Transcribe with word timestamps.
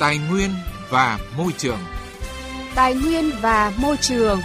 Tài 0.00 0.18
nguyên 0.30 0.50
và 0.90 1.18
môi 1.38 1.52
trường. 1.52 1.78
Tài 2.74 2.94
nguyên 2.94 3.24
và 3.40 3.72
môi 3.82 3.96
trường. 3.96 4.38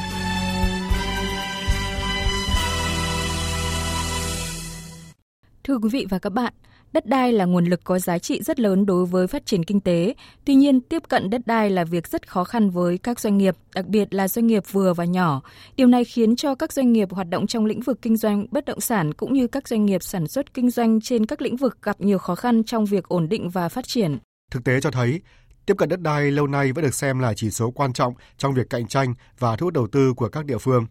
Thưa 5.64 5.78
quý 5.78 5.90
vị 5.92 6.08
và 6.10 6.20
các 6.20 6.30
bạn, 6.30 6.54
Đất 6.94 7.06
đai 7.06 7.34
là 7.34 7.46
nguồn 7.46 7.66
lực 7.66 7.84
có 7.84 8.00
giá 8.00 8.20
trị 8.20 8.42
rất 8.44 8.60
lớn 8.60 8.86
đối 8.86 9.06
với 9.06 9.28
phát 9.28 9.46
triển 9.46 9.64
kinh 9.64 9.80
tế. 9.80 10.14
Tuy 10.46 10.56
nhiên, 10.56 10.82
tiếp 10.82 11.04
cận 11.10 11.30
đất 11.30 11.42
đai 11.46 11.70
là 11.70 11.84
việc 11.84 12.08
rất 12.08 12.30
khó 12.30 12.44
khăn 12.44 12.70
với 12.70 12.98
các 12.98 13.20
doanh 13.20 13.38
nghiệp, 13.38 13.56
đặc 13.76 13.86
biệt 13.86 14.14
là 14.14 14.28
doanh 14.28 14.48
nghiệp 14.48 14.64
vừa 14.72 14.94
và 14.94 15.06
nhỏ. 15.06 15.42
Điều 15.76 15.88
này 15.88 16.04
khiến 16.04 16.36
cho 16.36 16.56
các 16.56 16.74
doanh 16.74 16.94
nghiệp 16.94 17.12
hoạt 17.12 17.30
động 17.30 17.48
trong 17.48 17.66
lĩnh 17.66 17.82
vực 17.82 18.02
kinh 18.02 18.18
doanh 18.18 18.46
bất 18.52 18.66
động 18.66 18.80
sản 18.80 19.14
cũng 19.14 19.34
như 19.34 19.48
các 19.48 19.68
doanh 19.68 19.86
nghiệp 19.86 20.04
sản 20.04 20.28
xuất 20.28 20.54
kinh 20.54 20.70
doanh 20.70 21.02
trên 21.02 21.26
các 21.26 21.42
lĩnh 21.42 21.56
vực 21.56 21.78
gặp 21.82 22.02
nhiều 22.02 22.18
khó 22.18 22.36
khăn 22.36 22.64
trong 22.64 22.86
việc 22.86 23.08
ổn 23.08 23.30
định 23.30 23.50
và 23.50 23.70
phát 23.70 23.88
triển. 23.88 24.18
Thực 24.52 24.64
tế 24.64 24.82
cho 24.82 24.92
thấy, 24.92 25.22
tiếp 25.66 25.74
cận 25.78 25.90
đất 25.90 26.02
đai 26.02 26.32
lâu 26.32 26.48
nay 26.48 26.72
vẫn 26.72 26.86
được 26.86 26.94
xem 26.94 27.20
là 27.20 27.34
chỉ 27.34 27.52
số 27.52 27.72
quan 27.72 27.94
trọng 27.94 28.14
trong 28.38 28.54
việc 28.54 28.70
cạnh 28.70 28.88
tranh 28.88 29.14
và 29.40 29.56
thu 29.56 29.66
hút 29.66 29.74
đầu 29.74 29.88
tư 29.88 30.14
của 30.14 30.30
các 30.30 30.46
địa 30.46 30.58
phương 30.58 30.86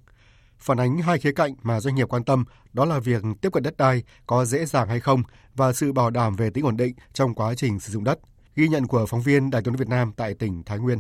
phản 0.64 0.80
ánh 0.80 0.98
hai 0.98 1.18
khía 1.18 1.32
cạnh 1.32 1.54
mà 1.62 1.80
doanh 1.80 1.94
nghiệp 1.94 2.08
quan 2.08 2.24
tâm, 2.24 2.44
đó 2.72 2.84
là 2.84 2.98
việc 2.98 3.22
tiếp 3.40 3.52
cận 3.52 3.62
đất 3.62 3.76
đai 3.76 4.02
có 4.26 4.44
dễ 4.44 4.66
dàng 4.66 4.88
hay 4.88 5.00
không 5.00 5.22
và 5.54 5.72
sự 5.72 5.92
bảo 5.92 6.10
đảm 6.10 6.36
về 6.36 6.50
tính 6.50 6.64
ổn 6.64 6.76
định 6.76 6.94
trong 7.12 7.34
quá 7.34 7.54
trình 7.54 7.80
sử 7.80 7.92
dụng 7.92 8.04
đất. 8.04 8.18
Ghi 8.56 8.68
nhận 8.68 8.86
của 8.86 9.06
phóng 9.06 9.22
viên 9.22 9.50
Đài 9.50 9.62
tiếng 9.62 9.76
Việt 9.76 9.88
Nam 9.88 10.12
tại 10.16 10.34
tỉnh 10.34 10.62
Thái 10.66 10.78
Nguyên. 10.78 10.98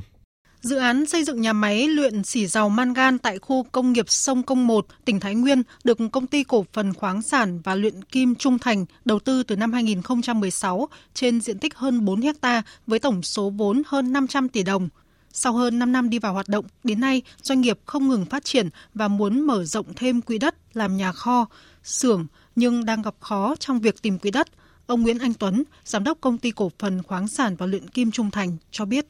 Dự 0.64 0.76
án 0.76 1.06
xây 1.06 1.24
dựng 1.24 1.40
nhà 1.40 1.52
máy 1.52 1.88
luyện 1.88 2.24
xỉ 2.24 2.46
dầu 2.46 2.68
mangan 2.68 3.18
tại 3.18 3.38
khu 3.38 3.62
công 3.72 3.92
nghiệp 3.92 4.10
Sông 4.10 4.42
Công 4.42 4.66
1, 4.66 4.86
tỉnh 5.04 5.20
Thái 5.20 5.34
Nguyên 5.34 5.62
được 5.84 5.98
công 6.12 6.26
ty 6.26 6.44
cổ 6.44 6.66
phần 6.72 6.94
khoáng 6.94 7.22
sản 7.22 7.60
và 7.64 7.74
luyện 7.74 8.04
kim 8.04 8.34
Trung 8.34 8.58
Thành 8.58 8.84
đầu 9.04 9.18
tư 9.18 9.42
từ 9.42 9.56
năm 9.56 9.72
2016 9.72 10.88
trên 11.14 11.40
diện 11.40 11.58
tích 11.58 11.74
hơn 11.74 12.04
4 12.04 12.20
hecta 12.20 12.62
với 12.86 12.98
tổng 12.98 13.22
số 13.22 13.50
vốn 13.50 13.82
hơn 13.86 14.12
500 14.12 14.48
tỷ 14.48 14.62
đồng. 14.62 14.88
Sau 15.32 15.52
hơn 15.52 15.78
5 15.78 15.92
năm 15.92 16.10
đi 16.10 16.18
vào 16.18 16.32
hoạt 16.32 16.48
động, 16.48 16.64
đến 16.84 17.00
nay 17.00 17.22
doanh 17.42 17.60
nghiệp 17.60 17.78
không 17.84 18.08
ngừng 18.08 18.24
phát 18.24 18.44
triển 18.44 18.68
và 18.94 19.08
muốn 19.08 19.40
mở 19.40 19.64
rộng 19.64 19.86
thêm 19.96 20.20
quỹ 20.20 20.38
đất 20.38 20.54
làm 20.72 20.96
nhà 20.96 21.12
kho, 21.12 21.46
xưởng 21.82 22.26
nhưng 22.56 22.84
đang 22.84 23.02
gặp 23.02 23.14
khó 23.20 23.54
trong 23.60 23.80
việc 23.80 24.02
tìm 24.02 24.18
quỹ 24.18 24.30
đất. 24.30 24.48
Ông 24.86 25.02
Nguyễn 25.02 25.18
Anh 25.18 25.34
Tuấn, 25.34 25.64
giám 25.84 26.04
đốc 26.04 26.20
công 26.20 26.38
ty 26.38 26.50
cổ 26.50 26.70
phần 26.78 27.02
khoáng 27.02 27.28
sản 27.28 27.56
và 27.56 27.66
luyện 27.66 27.88
kim 27.88 28.10
Trung 28.10 28.30
Thành 28.30 28.56
cho 28.70 28.84
biết. 28.84 29.06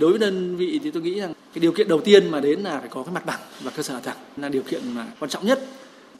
Đối 0.00 0.10
với 0.10 0.18
đơn 0.18 0.56
vị 0.56 0.80
thì 0.84 0.90
tôi 0.90 1.02
nghĩ 1.02 1.20
rằng 1.20 1.32
cái 1.54 1.60
điều 1.60 1.72
kiện 1.72 1.88
đầu 1.88 2.00
tiên 2.00 2.30
mà 2.30 2.40
đến 2.40 2.60
là 2.60 2.78
phải 2.80 2.88
có 2.88 3.02
cái 3.02 3.14
mặt 3.14 3.26
bằng 3.26 3.40
và 3.62 3.70
cơ 3.76 3.82
sở 3.82 3.94
hạ 3.94 4.00
tầng 4.00 4.16
là 4.36 4.48
điều 4.48 4.62
kiện 4.62 4.82
mà 4.94 5.06
quan 5.20 5.30
trọng 5.30 5.46
nhất. 5.46 5.66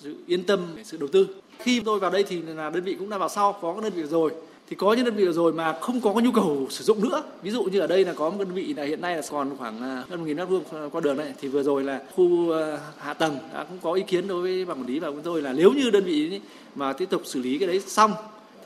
Sự 0.00 0.14
yên 0.26 0.42
tâm 0.42 0.60
về 0.76 0.84
sự 0.84 0.96
đầu 0.96 1.08
tư. 1.08 1.26
Khi 1.58 1.80
tôi 1.80 1.98
vào 1.98 2.10
đây 2.10 2.22
thì 2.22 2.42
là 2.42 2.70
đơn 2.70 2.84
vị 2.84 2.96
cũng 2.98 3.10
đã 3.10 3.18
vào 3.18 3.28
sau, 3.28 3.58
có 3.62 3.72
cái 3.72 3.90
đơn 3.90 3.92
vị 4.02 4.08
rồi. 4.08 4.32
Thì 4.68 4.76
có 4.76 4.92
những 4.92 5.04
đơn 5.04 5.14
vị 5.14 5.24
rồi 5.32 5.52
mà 5.52 5.78
không 5.80 6.00
có 6.00 6.12
nhu 6.12 6.32
cầu 6.32 6.66
sử 6.70 6.84
dụng 6.84 7.08
nữa. 7.08 7.22
Ví 7.42 7.50
dụ 7.50 7.62
như 7.62 7.80
ở 7.80 7.86
đây 7.86 8.04
là 8.04 8.12
có 8.12 8.30
một 8.30 8.38
đơn 8.38 8.54
vị 8.54 8.74
là 8.74 8.84
hiện 8.84 9.00
nay 9.00 9.16
là 9.16 9.22
còn 9.30 9.56
khoảng 9.58 9.82
à, 9.82 10.04
hơn 10.08 10.20
một 10.20 10.26
nghìn 10.26 10.36
mét 10.36 10.48
vuông 10.48 10.64
qua 10.92 11.00
đường 11.00 11.16
này 11.16 11.34
thì 11.40 11.48
vừa 11.48 11.62
rồi 11.62 11.84
là 11.84 12.02
khu 12.14 12.52
à, 12.52 12.78
hạ 12.98 13.14
tầng 13.14 13.38
đã 13.54 13.64
cũng 13.64 13.78
có 13.82 13.92
ý 13.92 14.02
kiến 14.06 14.28
đối 14.28 14.42
với 14.42 14.64
ban 14.64 14.78
quản 14.78 14.86
lý 14.86 14.98
và 14.98 15.10
chúng 15.10 15.22
tôi 15.22 15.42
là 15.42 15.52
nếu 15.52 15.72
như 15.72 15.90
đơn 15.90 16.04
vị 16.04 16.40
mà 16.74 16.92
tiếp 16.92 17.10
tục 17.10 17.22
xử 17.24 17.42
lý 17.42 17.58
cái 17.58 17.68
đấy 17.68 17.80
xong 17.80 18.12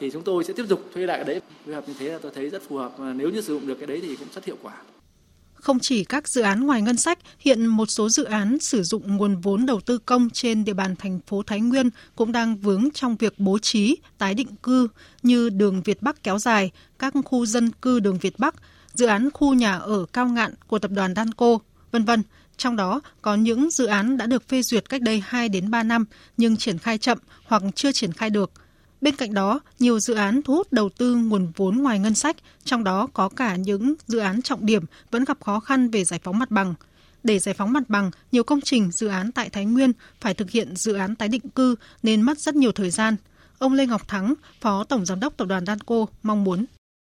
thì 0.00 0.10
chúng 0.10 0.22
tôi 0.22 0.44
sẽ 0.44 0.52
tiếp 0.56 0.64
tục 0.68 0.80
thuê 0.94 1.06
lại 1.06 1.18
cái 1.18 1.24
đấy. 1.24 1.40
Phù 1.66 1.72
hợp 1.72 1.88
như 1.88 1.94
thế 1.98 2.08
là 2.08 2.18
tôi 2.18 2.32
thấy 2.34 2.48
rất 2.48 2.62
phù 2.68 2.76
hợp. 2.76 2.92
Nếu 2.98 3.30
như 3.30 3.40
sử 3.40 3.54
dụng 3.54 3.66
được 3.66 3.74
cái 3.74 3.86
đấy 3.86 4.00
thì 4.02 4.16
cũng 4.16 4.28
rất 4.34 4.44
hiệu 4.44 4.56
quả 4.62 4.72
không 5.64 5.78
chỉ 5.78 6.04
các 6.04 6.28
dự 6.28 6.40
án 6.40 6.66
ngoài 6.66 6.82
ngân 6.82 6.96
sách, 6.96 7.18
hiện 7.38 7.66
một 7.66 7.90
số 7.90 8.08
dự 8.08 8.24
án 8.24 8.58
sử 8.58 8.82
dụng 8.82 9.16
nguồn 9.16 9.36
vốn 9.36 9.66
đầu 9.66 9.80
tư 9.80 9.98
công 9.98 10.30
trên 10.30 10.64
địa 10.64 10.72
bàn 10.72 10.96
thành 10.96 11.20
phố 11.26 11.42
Thái 11.42 11.60
Nguyên 11.60 11.90
cũng 12.16 12.32
đang 12.32 12.56
vướng 12.56 12.88
trong 12.94 13.16
việc 13.16 13.34
bố 13.38 13.58
trí, 13.58 13.96
tái 14.18 14.34
định 14.34 14.56
cư 14.62 14.88
như 15.22 15.48
đường 15.48 15.82
Việt 15.82 16.02
Bắc 16.02 16.22
kéo 16.22 16.38
dài, 16.38 16.70
các 16.98 17.14
khu 17.24 17.46
dân 17.46 17.70
cư 17.82 18.00
đường 18.00 18.18
Việt 18.18 18.38
Bắc, 18.38 18.54
dự 18.94 19.06
án 19.06 19.28
khu 19.30 19.54
nhà 19.54 19.76
ở 19.76 20.06
cao 20.12 20.26
ngạn 20.26 20.54
của 20.66 20.78
tập 20.78 20.90
đoàn 20.90 21.14
Danco, 21.14 21.58
vân 21.92 22.04
vân. 22.04 22.22
Trong 22.56 22.76
đó 22.76 23.00
có 23.22 23.34
những 23.34 23.70
dự 23.70 23.86
án 23.86 24.16
đã 24.16 24.26
được 24.26 24.48
phê 24.48 24.62
duyệt 24.62 24.88
cách 24.88 25.02
đây 25.02 25.22
2 25.26 25.48
đến 25.48 25.70
3 25.70 25.82
năm 25.82 26.04
nhưng 26.36 26.56
triển 26.56 26.78
khai 26.78 26.98
chậm 26.98 27.18
hoặc 27.44 27.62
chưa 27.74 27.92
triển 27.92 28.12
khai 28.12 28.30
được– 28.30 28.50
Bên 29.00 29.16
cạnh 29.16 29.34
đó, 29.34 29.60
nhiều 29.78 30.00
dự 30.00 30.14
án 30.14 30.42
thu 30.42 30.54
hút 30.54 30.72
đầu 30.72 30.88
tư 30.88 31.14
nguồn 31.14 31.52
vốn 31.56 31.76
ngoài 31.76 31.98
ngân 31.98 32.14
sách, 32.14 32.36
trong 32.64 32.84
đó 32.84 33.08
có 33.12 33.28
cả 33.28 33.56
những 33.56 33.94
dự 34.06 34.18
án 34.18 34.42
trọng 34.42 34.66
điểm 34.66 34.84
vẫn 35.10 35.24
gặp 35.24 35.38
khó 35.44 35.60
khăn 35.60 35.90
về 35.90 36.04
giải 36.04 36.20
phóng 36.22 36.38
mặt 36.38 36.50
bằng. 36.50 36.74
Để 37.22 37.38
giải 37.38 37.54
phóng 37.54 37.72
mặt 37.72 37.82
bằng, 37.88 38.10
nhiều 38.32 38.44
công 38.44 38.60
trình 38.60 38.90
dự 38.92 39.08
án 39.08 39.32
tại 39.32 39.50
Thái 39.50 39.64
Nguyên 39.64 39.92
phải 40.20 40.34
thực 40.34 40.50
hiện 40.50 40.76
dự 40.76 40.94
án 40.94 41.14
tái 41.14 41.28
định 41.28 41.48
cư 41.54 41.74
nên 42.02 42.22
mất 42.22 42.38
rất 42.38 42.54
nhiều 42.54 42.72
thời 42.72 42.90
gian. 42.90 43.16
Ông 43.58 43.72
Lê 43.72 43.86
Ngọc 43.86 44.08
Thắng, 44.08 44.34
Phó 44.60 44.84
Tổng 44.84 45.06
Giám 45.06 45.20
đốc 45.20 45.36
Tập 45.36 45.48
đoàn 45.48 45.66
Danco 45.66 46.06
mong 46.22 46.44
muốn. 46.44 46.64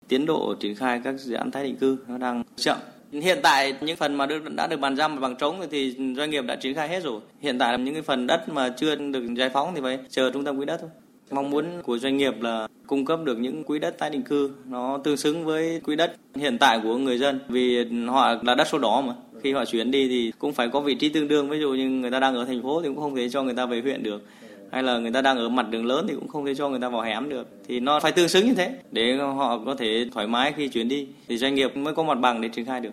Tiến 0.08 0.26
độ 0.26 0.56
triển 0.60 0.76
khai 0.76 1.02
các 1.04 1.16
dự 1.20 1.34
án 1.34 1.52
tái 1.52 1.64
định 1.64 1.78
cư 1.78 1.98
nó 2.08 2.18
đang 2.18 2.44
chậm 2.56 2.78
Hiện 3.12 3.40
tại 3.44 3.74
những 3.82 3.98
phần 3.98 4.16
mà 4.16 4.26
được, 4.26 4.54
đã 4.56 4.68
được 4.68 4.80
bàn 4.80 4.96
giao 4.96 5.10
mặt 5.10 5.20
bằng 5.22 5.36
trống 5.36 5.68
thì 5.72 5.96
doanh 6.18 6.30
nghiệp 6.30 6.46
đã 6.48 6.56
triển 6.56 6.76
khai 6.76 6.90
hết 6.90 7.04
rồi. 7.04 7.22
Hiện 7.40 7.60
tại 7.60 7.78
những 7.78 7.94
cái 7.94 8.04
phần 8.04 8.28
đất 8.28 8.50
mà 8.50 8.70
chưa 8.70 8.96
được 8.96 9.24
giải 9.38 9.50
phóng 9.50 9.76
thì 9.76 9.82
phải 9.82 10.00
chờ 10.10 10.32
trung 10.34 10.46
tâm 10.46 10.58
quỹ 10.58 10.66
đất 10.66 10.78
thôi. 10.82 10.90
Mong 11.32 11.50
muốn 11.50 11.66
của 11.84 11.98
doanh 11.98 12.18
nghiệp 12.18 12.42
là 12.42 12.68
cung 12.88 13.06
cấp 13.06 13.20
được 13.24 13.40
những 13.40 13.64
quỹ 13.64 13.80
đất 13.80 13.98
tái 13.98 14.10
định 14.10 14.22
cư. 14.22 14.52
Nó 14.70 14.98
tương 15.04 15.18
xứng 15.18 15.46
với 15.46 15.82
quỹ 15.86 15.96
đất 15.96 16.16
hiện 16.36 16.58
tại 16.58 16.80
của 16.84 16.98
người 16.98 17.18
dân, 17.18 17.40
vì 17.48 17.86
họ 18.08 18.36
là 18.42 18.56
đất 18.56 18.68
số 18.68 18.78
đỏ 18.78 19.02
mà. 19.02 19.14
Khi 19.44 19.54
họ 19.54 19.66
chuyển 19.66 19.92
đi 19.92 20.08
thì 20.10 20.32
cũng 20.40 20.54
phải 20.54 20.68
có 20.68 20.80
vị 20.80 20.96
trí 20.96 21.10
tương 21.10 21.28
đương. 21.28 21.50
Ví 21.50 21.60
dụ 21.60 21.74
như 21.74 21.90
người 21.90 22.12
ta 22.12 22.20
đang 22.20 22.36
ở 22.36 22.46
thành 22.46 22.64
phố 22.64 22.82
thì 22.82 22.88
cũng 22.88 23.00
không 23.00 23.16
thể 23.16 23.30
cho 23.30 23.44
người 23.44 23.54
ta 23.54 23.66
về 23.66 23.82
huyện 23.82 24.04
được. 24.04 24.26
Hay 24.72 24.84
là 24.84 24.98
người 24.98 25.12
ta 25.12 25.22
đang 25.22 25.38
ở 25.38 25.50
mặt 25.50 25.66
đường 25.70 25.86
lớn 25.86 26.06
thì 26.10 26.16
cũng 26.16 26.28
không 26.28 26.46
thể 26.46 26.56
cho 26.56 26.70
người 26.70 26.80
ta 26.80 26.90
vào 26.90 27.02
hẻm 27.02 27.30
được. 27.30 27.48
Thì 27.68 27.80
nó 27.80 28.00
phải 28.00 28.12
tương 28.12 28.30
xứng 28.30 28.46
như 28.46 28.54
thế 28.54 28.72
để 28.92 29.18
họ 29.18 29.60
có 29.66 29.76
thể 29.76 30.06
thoải 30.14 30.28
mái 30.28 30.54
khi 30.58 30.68
chuyển 30.68 30.88
đi. 30.88 31.08
Thì 31.28 31.38
doanh 31.38 31.56
nghiệp 31.56 31.78
mới 31.78 31.94
có 31.94 32.04
mặt 32.04 32.16
bằng 32.16 32.42
để 32.42 32.50
triển 32.50 32.66
khai 32.66 32.80
được 32.80 32.92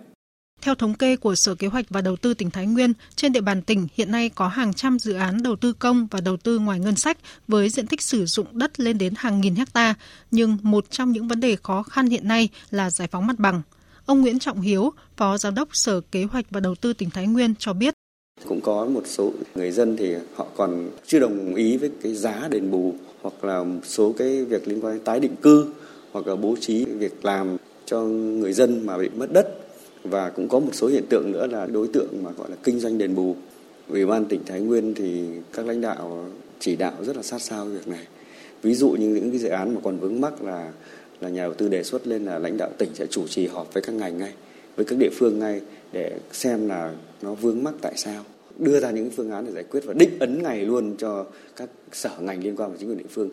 theo 0.66 0.74
thống 0.74 0.94
kê 0.94 1.16
của 1.16 1.34
Sở 1.34 1.54
Kế 1.54 1.66
hoạch 1.66 1.84
và 1.90 2.00
Đầu 2.00 2.16
tư 2.16 2.34
tỉnh 2.34 2.50
Thái 2.50 2.66
Nguyên, 2.66 2.92
trên 3.16 3.32
địa 3.32 3.40
bàn 3.40 3.62
tỉnh 3.62 3.86
hiện 3.94 4.10
nay 4.10 4.28
có 4.28 4.48
hàng 4.48 4.72
trăm 4.72 4.98
dự 4.98 5.12
án 5.12 5.42
đầu 5.42 5.56
tư 5.56 5.72
công 5.72 6.06
và 6.10 6.20
đầu 6.20 6.36
tư 6.36 6.58
ngoài 6.58 6.80
ngân 6.80 6.96
sách 6.96 7.18
với 7.48 7.68
diện 7.68 7.86
tích 7.86 8.02
sử 8.02 8.26
dụng 8.26 8.46
đất 8.52 8.80
lên 8.80 8.98
đến 8.98 9.14
hàng 9.16 9.40
nghìn 9.40 9.54
hecta, 9.54 9.94
nhưng 10.30 10.56
một 10.62 10.90
trong 10.90 11.12
những 11.12 11.28
vấn 11.28 11.40
đề 11.40 11.56
khó 11.62 11.82
khăn 11.82 12.06
hiện 12.06 12.28
nay 12.28 12.48
là 12.70 12.90
giải 12.90 13.08
phóng 13.08 13.26
mặt 13.26 13.38
bằng. 13.38 13.62
Ông 14.06 14.20
Nguyễn 14.20 14.38
Trọng 14.38 14.60
Hiếu, 14.60 14.92
Phó 15.16 15.38
Giám 15.38 15.54
đốc 15.54 15.76
Sở 15.76 16.00
Kế 16.00 16.24
hoạch 16.24 16.46
và 16.50 16.60
Đầu 16.60 16.74
tư 16.74 16.92
tỉnh 16.92 17.10
Thái 17.10 17.26
Nguyên 17.26 17.54
cho 17.58 17.72
biết. 17.72 17.94
Cũng 18.44 18.60
có 18.60 18.86
một 18.86 19.02
số 19.06 19.32
người 19.54 19.70
dân 19.70 19.96
thì 19.96 20.14
họ 20.36 20.46
còn 20.56 20.90
chưa 21.06 21.20
đồng 21.20 21.54
ý 21.54 21.76
với 21.76 21.90
cái 22.02 22.14
giá 22.14 22.48
đền 22.50 22.70
bù 22.70 22.94
hoặc 23.22 23.44
là 23.44 23.62
một 23.64 23.80
số 23.84 24.14
cái 24.18 24.44
việc 24.44 24.68
liên 24.68 24.84
quan 24.84 24.94
đến 24.94 25.04
tái 25.04 25.20
định 25.20 25.36
cư 25.36 25.72
hoặc 26.12 26.26
là 26.26 26.36
bố 26.36 26.56
trí 26.60 26.84
việc 26.84 27.24
làm 27.24 27.56
cho 27.84 28.00
người 28.00 28.52
dân 28.52 28.86
mà 28.86 28.98
bị 28.98 29.08
mất 29.08 29.32
đất 29.32 29.65
và 30.10 30.30
cũng 30.30 30.48
có 30.48 30.58
một 30.58 30.70
số 30.72 30.86
hiện 30.86 31.04
tượng 31.08 31.32
nữa 31.32 31.46
là 31.46 31.66
đối 31.66 31.88
tượng 31.88 32.08
mà 32.22 32.30
gọi 32.30 32.50
là 32.50 32.56
kinh 32.62 32.80
doanh 32.80 32.98
đền 32.98 33.14
bù. 33.14 33.36
Ủy 33.88 34.06
ban 34.06 34.24
tỉnh 34.24 34.40
Thái 34.46 34.60
Nguyên 34.60 34.94
thì 34.94 35.24
các 35.52 35.66
lãnh 35.66 35.80
đạo 35.80 36.24
chỉ 36.58 36.76
đạo 36.76 36.92
rất 37.02 37.16
là 37.16 37.22
sát 37.22 37.42
sao 37.42 37.64
việc 37.64 37.88
này. 37.88 38.06
Ví 38.62 38.74
dụ 38.74 38.90
như 38.90 39.08
những 39.08 39.30
cái 39.30 39.38
dự 39.38 39.48
án 39.48 39.74
mà 39.74 39.80
còn 39.84 39.98
vướng 39.98 40.20
mắc 40.20 40.42
là 40.42 40.72
là 41.20 41.28
nhà 41.28 41.42
đầu 41.42 41.54
tư 41.54 41.68
đề 41.68 41.82
xuất 41.82 42.06
lên 42.06 42.24
là 42.24 42.38
lãnh 42.38 42.56
đạo 42.56 42.70
tỉnh 42.78 42.90
sẽ 42.94 43.06
chủ 43.06 43.28
trì 43.28 43.46
họp 43.46 43.74
với 43.74 43.82
các 43.82 43.92
ngành 43.92 44.18
ngay, 44.18 44.32
với 44.76 44.84
các 44.84 44.98
địa 44.98 45.10
phương 45.12 45.38
ngay 45.38 45.60
để 45.92 46.18
xem 46.32 46.68
là 46.68 46.94
nó 47.22 47.34
vướng 47.34 47.64
mắc 47.64 47.74
tại 47.80 47.92
sao 47.96 48.24
đưa 48.58 48.80
ra 48.80 48.90
những 48.90 49.10
phương 49.10 49.30
án 49.30 49.46
để 49.46 49.52
giải 49.52 49.64
quyết 49.64 49.80
và 49.84 49.94
định 49.94 50.18
ấn 50.18 50.42
ngày 50.42 50.64
luôn 50.64 50.94
cho 50.98 51.26
các 51.56 51.68
sở 51.92 52.10
ngành 52.20 52.42
liên 52.42 52.56
quan 52.56 52.70
và 52.70 52.76
chính 52.80 52.88
quyền 52.88 52.98
địa 52.98 53.04
phương 53.10 53.30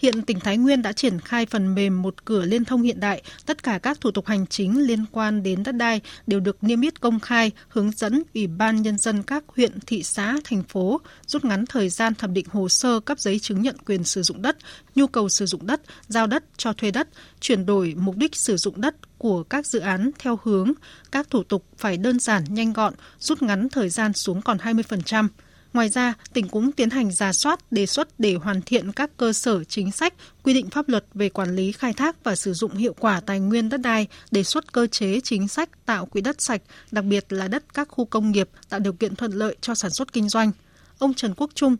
Hiện 0.00 0.22
tỉnh 0.22 0.40
Thái 0.40 0.56
Nguyên 0.56 0.82
đã 0.82 0.92
triển 0.92 1.20
khai 1.20 1.46
phần 1.46 1.74
mềm 1.74 2.02
một 2.02 2.24
cửa 2.24 2.44
liên 2.44 2.64
thông 2.64 2.82
hiện 2.82 3.00
đại. 3.00 3.22
Tất 3.46 3.62
cả 3.62 3.78
các 3.78 4.00
thủ 4.00 4.10
tục 4.10 4.26
hành 4.26 4.46
chính 4.46 4.86
liên 4.86 5.04
quan 5.12 5.42
đến 5.42 5.62
đất 5.62 5.72
đai 5.72 6.00
đều 6.26 6.40
được 6.40 6.64
niêm 6.64 6.80
yết 6.80 7.00
công 7.00 7.20
khai, 7.20 7.50
hướng 7.68 7.90
dẫn 7.90 8.22
Ủy 8.34 8.46
ban 8.46 8.82
Nhân 8.82 8.98
dân 8.98 9.22
các 9.22 9.44
huyện, 9.46 9.80
thị 9.86 10.02
xã, 10.02 10.36
thành 10.44 10.62
phố, 10.62 11.00
rút 11.26 11.44
ngắn 11.44 11.66
thời 11.66 11.88
gian 11.88 12.14
thẩm 12.14 12.34
định 12.34 12.46
hồ 12.50 12.68
sơ 12.68 13.00
cấp 13.00 13.20
giấy 13.20 13.38
chứng 13.38 13.62
nhận 13.62 13.76
quyền 13.86 14.04
sử 14.04 14.22
dụng 14.22 14.42
đất, 14.42 14.56
nhu 14.94 15.06
cầu 15.06 15.28
sử 15.28 15.46
dụng 15.46 15.66
đất, 15.66 15.80
giao 16.08 16.26
đất, 16.26 16.44
cho 16.56 16.72
thuê 16.72 16.90
đất, 16.90 17.08
chuyển 17.40 17.66
đổi 17.66 17.94
mục 17.98 18.16
đích 18.16 18.36
sử 18.36 18.56
dụng 18.56 18.80
đất 18.80 19.18
của 19.18 19.42
các 19.42 19.66
dự 19.66 19.78
án 19.78 20.10
theo 20.18 20.38
hướng 20.42 20.72
các 21.12 21.30
thủ 21.30 21.42
tục 21.42 21.64
phải 21.78 21.96
đơn 21.96 22.20
giản, 22.20 22.44
nhanh 22.48 22.72
gọn, 22.72 22.94
rút 23.18 23.42
ngắn 23.42 23.68
thời 23.68 23.88
gian 23.88 24.12
xuống 24.12 24.42
còn 24.42 24.58
20%. 24.58 25.28
Ngoài 25.72 25.88
ra, 25.88 26.14
tỉnh 26.32 26.48
cũng 26.48 26.72
tiến 26.72 26.90
hành 26.90 27.10
giả 27.10 27.32
soát, 27.32 27.72
đề 27.72 27.86
xuất 27.86 28.08
để 28.20 28.34
hoàn 28.34 28.62
thiện 28.62 28.92
các 28.92 29.10
cơ 29.16 29.32
sở 29.32 29.64
chính 29.64 29.92
sách, 29.92 30.14
quy 30.42 30.54
định 30.54 30.70
pháp 30.70 30.88
luật 30.88 31.04
về 31.14 31.28
quản 31.28 31.56
lý 31.56 31.72
khai 31.72 31.92
thác 31.92 32.24
và 32.24 32.36
sử 32.36 32.52
dụng 32.52 32.74
hiệu 32.74 32.94
quả 32.98 33.20
tài 33.20 33.40
nguyên 33.40 33.68
đất 33.68 33.80
đai, 33.80 34.06
đề 34.30 34.42
xuất 34.42 34.72
cơ 34.72 34.86
chế 34.86 35.20
chính 35.20 35.48
sách 35.48 35.86
tạo 35.86 36.06
quỹ 36.06 36.20
đất 36.20 36.40
sạch, 36.40 36.62
đặc 36.90 37.04
biệt 37.04 37.32
là 37.32 37.48
đất 37.48 37.74
các 37.74 37.88
khu 37.88 38.04
công 38.04 38.30
nghiệp 38.30 38.48
tạo 38.68 38.80
điều 38.80 38.92
kiện 38.92 39.16
thuận 39.16 39.32
lợi 39.32 39.56
cho 39.60 39.74
sản 39.74 39.90
xuất 39.90 40.12
kinh 40.12 40.28
doanh. 40.28 40.50
Ông 40.98 41.14
Trần 41.14 41.34
Quốc 41.36 41.50
Trung, 41.54 41.76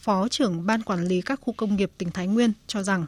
Phó 0.00 0.28
trưởng 0.28 0.66
Ban 0.66 0.82
Quản 0.82 1.04
lý 1.06 1.20
các 1.20 1.40
khu 1.42 1.54
công 1.56 1.76
nghiệp 1.76 1.90
tỉnh 1.98 2.10
Thái 2.10 2.26
Nguyên 2.26 2.52
cho 2.66 2.82
rằng 2.82 3.06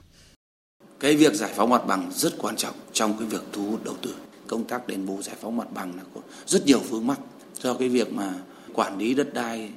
cái 1.00 1.17
việc 1.17 1.35
giải 1.35 1.53
phóng 1.56 1.71
mặt 1.71 1.87
bằng 1.87 2.12
rất 2.15 2.33
quan 2.38 2.56
trọng 2.56 2.75
trong 2.93 3.19
cái 3.19 3.29
việc 3.29 3.43
thu 3.53 3.71
hút 3.71 3.85
đầu 3.85 3.97
tư. 4.03 4.15
Công 4.47 4.65
tác 4.65 4.87
đền 4.87 5.06
bù 5.06 5.23
giải 5.23 5.37
phóng 5.41 5.56
mặt 5.56 5.73
bằng 5.75 5.97
là 5.97 6.03
có 6.15 6.21
rất 6.47 6.67
nhiều 6.67 6.79
vướng 6.79 7.06
mắc 7.06 7.19
do 7.62 7.75
cái 7.75 7.88
việc 7.88 8.12
mà 8.12 8.35
quản 8.75 8.99
lý 8.99 9.15
đất 9.15 9.35
đai 9.35 9.71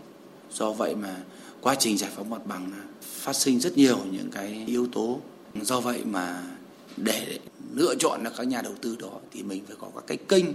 do 0.54 0.72
vậy 0.72 0.96
mà 0.96 1.16
quá 1.62 1.75
trình 1.75 1.98
giải 1.98 2.12
phóng 2.16 2.30
mặt 2.30 2.46
bằng 2.46 2.72
phát 3.01 3.36
sinh 3.36 3.60
rất 3.60 3.78
nhiều 3.78 3.98
những 4.12 4.31
cái 4.31 4.63
yếu 4.68 4.88
tố 4.88 5.19
do 5.62 5.81
vậy 5.81 6.01
mà 6.06 6.44
để 6.98 7.40
lựa 7.74 7.96
chọn 7.96 8.24
được 8.24 8.31
các 8.38 8.48
nhà 8.48 8.62
đầu 8.62 8.74
tư 8.81 8.96
đó 9.00 9.19
thì 9.31 9.44
mình 9.44 9.63
phải 9.68 9.75
có 9.80 9.88
các 9.96 10.04
cái 10.07 10.18
kênh 10.18 10.46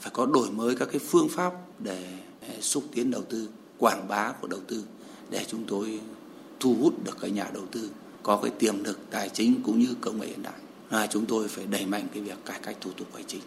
phải 0.00 0.10
có 0.14 0.26
đổi 0.26 0.50
mới 0.50 0.76
các 0.76 0.88
cái 0.92 0.98
phương 0.98 1.28
pháp 1.28 1.52
để 1.78 2.18
xúc 2.60 2.84
tiến 2.94 3.10
đầu 3.10 3.22
tư 3.22 3.48
quảng 3.78 4.08
bá 4.08 4.32
của 4.40 4.46
đầu 4.46 4.60
tư 4.68 4.84
để 5.30 5.44
chúng 5.48 5.64
tôi 5.68 6.00
thu 6.60 6.76
hút 6.80 7.04
được 7.04 7.16
các 7.20 7.28
nhà 7.28 7.50
đầu 7.54 7.64
tư 7.72 7.90
có 8.22 8.40
cái 8.42 8.50
tiềm 8.58 8.84
lực 8.84 8.98
tài 9.10 9.28
chính 9.28 9.62
cũng 9.62 9.78
như 9.78 9.94
công 10.00 10.20
nghệ 10.20 10.26
hiện 10.26 10.42
đại 10.42 10.54
là 10.90 11.06
chúng 11.06 11.26
tôi 11.26 11.48
phải 11.48 11.66
đẩy 11.66 11.86
mạnh 11.86 12.06
cái 12.14 12.22
việc 12.22 12.38
cải 12.46 12.60
cách 12.62 12.76
thủ 12.80 12.90
tục 12.96 13.08
hành 13.14 13.24
chính. 13.26 13.40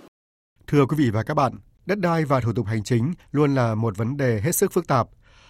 Thưa 0.68 0.86
quý 0.86 0.98
vị 1.00 1.10
và 1.10 1.24
các 1.24 1.34
bạn, 1.34 1.54
đất 1.86 2.00
đai 2.00 2.26
và 2.26 2.40
thủ 2.40 2.54
tục 2.54 2.66
hành 2.66 2.84
chính 2.84 3.14
luôn 3.32 3.56
là 3.56 3.76
một 3.76 3.98
vấn 3.98 4.18
đề 4.18 4.42
hết 4.44 4.52
sức 4.52 4.74
phức 4.74 4.88
tạp. 4.88 5.08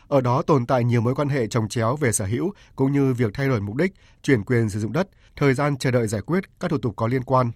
Ở 0.08 0.22
đó 0.22 0.42
tồn 0.42 0.66
tại 0.66 0.84
nhiều 0.84 1.02
mối 1.02 1.16
quan 1.16 1.30
hệ 1.30 1.48
trồng 1.48 1.70
chéo 1.70 1.96
về 1.96 2.12
sở 2.12 2.26
hữu 2.26 2.54
cũng 2.76 2.92
như 2.92 3.14
việc 3.14 3.32
thay 3.34 3.48
đổi 3.48 3.62
mục 3.62 3.76
đích, 3.76 3.94
chuyển 4.24 4.44
quyền 4.44 4.70
sử 4.70 4.80
dụng 4.80 4.94
đất, 4.94 5.08
thời 5.36 5.54
gian 5.54 5.78
chờ 5.78 5.92
đợi 5.92 6.08
giải 6.08 6.22
quyết 6.22 6.44
các 6.60 6.72
thủ 6.72 6.78
tục 6.78 6.94
có 6.96 7.08
liên 7.08 7.24
quan. 7.24 7.52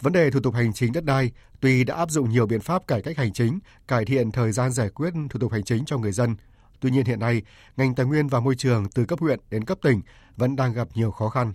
Vấn 0.00 0.12
đề 0.12 0.30
thủ 0.30 0.40
tục 0.40 0.54
hành 0.54 0.72
chính 0.72 0.92
đất 0.92 1.04
đai 1.04 1.30
tuy 1.60 1.84
đã 1.84 1.94
áp 1.94 2.10
dụng 2.10 2.30
nhiều 2.30 2.46
biện 2.46 2.60
pháp 2.60 2.86
cải 2.86 3.02
cách 3.02 3.16
hành 3.16 3.32
chính, 3.32 3.58
cải 3.88 4.04
thiện 4.04 4.32
thời 4.32 4.52
gian 4.52 4.72
giải 4.72 4.88
quyết 4.88 5.10
thủ 5.30 5.40
tục 5.40 5.52
hành 5.52 5.64
chính 5.64 5.84
cho 5.84 5.98
người 5.98 6.12
dân, 6.12 6.36
Tuy 6.82 6.90
nhiên 6.90 7.04
hiện 7.04 7.20
nay, 7.20 7.42
ngành 7.76 7.94
tài 7.94 8.06
nguyên 8.06 8.28
và 8.28 8.40
môi 8.40 8.54
trường 8.54 8.88
từ 8.94 9.04
cấp 9.04 9.20
huyện 9.20 9.40
đến 9.50 9.64
cấp 9.64 9.78
tỉnh 9.82 10.00
vẫn 10.36 10.56
đang 10.56 10.72
gặp 10.72 10.88
nhiều 10.94 11.10
khó 11.10 11.28
khăn. 11.28 11.52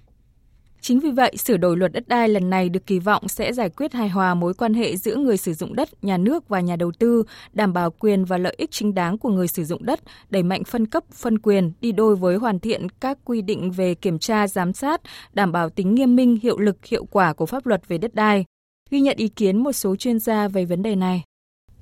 Chính 0.82 1.00
vì 1.00 1.12
vậy, 1.12 1.38
sửa 1.38 1.58
đổi 1.58 1.78
luật 1.78 1.92
đất 1.92 2.08
đai 2.08 2.30
lần 2.30 2.50
này 2.50 2.70
được 2.70 2.86
kỳ 2.86 3.00
vọng 3.00 3.28
sẽ 3.28 3.54
giải 3.54 3.70
quyết 3.70 3.94
hài 3.94 4.10
hòa 4.10 4.34
mối 4.34 4.54
quan 4.54 4.74
hệ 4.74 4.98
giữa 4.98 5.16
người 5.16 5.38
sử 5.38 5.54
dụng 5.54 5.76
đất, 5.76 6.04
nhà 6.04 6.18
nước 6.18 6.50
và 6.50 6.60
nhà 6.60 6.76
đầu 6.76 6.92
tư, 7.00 7.24
đảm 7.54 7.74
bảo 7.74 7.92
quyền 7.92 8.26
và 8.26 8.38
lợi 8.38 8.56
ích 8.58 8.72
chính 8.72 8.94
đáng 8.94 9.18
của 9.18 9.30
người 9.30 9.48
sử 9.48 9.66
dụng 9.66 9.86
đất, 9.86 10.00
đẩy 10.30 10.44
mạnh 10.44 10.64
phân 10.64 10.86
cấp, 10.86 11.04
phân 11.12 11.40
quyền, 11.40 11.72
đi 11.82 11.92
đôi 11.92 12.16
với 12.16 12.36
hoàn 12.36 12.60
thiện 12.60 12.90
các 12.90 13.18
quy 13.26 13.42
định 13.42 13.72
về 13.72 13.96
kiểm 13.96 14.20
tra, 14.20 14.48
giám 14.48 14.74
sát, 14.74 15.02
đảm 15.34 15.52
bảo 15.52 15.70
tính 15.70 15.96
nghiêm 15.96 16.16
minh, 16.16 16.40
hiệu 16.44 16.58
lực, 16.58 16.86
hiệu 16.86 17.06
quả 17.06 17.34
của 17.34 17.46
pháp 17.46 17.66
luật 17.66 17.88
về 17.88 17.98
đất 17.98 18.16
đai. 18.16 18.46
Ghi 18.90 19.00
nhận 19.00 19.18
ý 19.18 19.28
kiến 19.28 19.58
một 19.58 19.72
số 19.72 19.96
chuyên 19.96 20.20
gia 20.20 20.48
về 20.48 20.66
vấn 20.66 20.84
đề 20.84 20.96
này. 20.96 21.24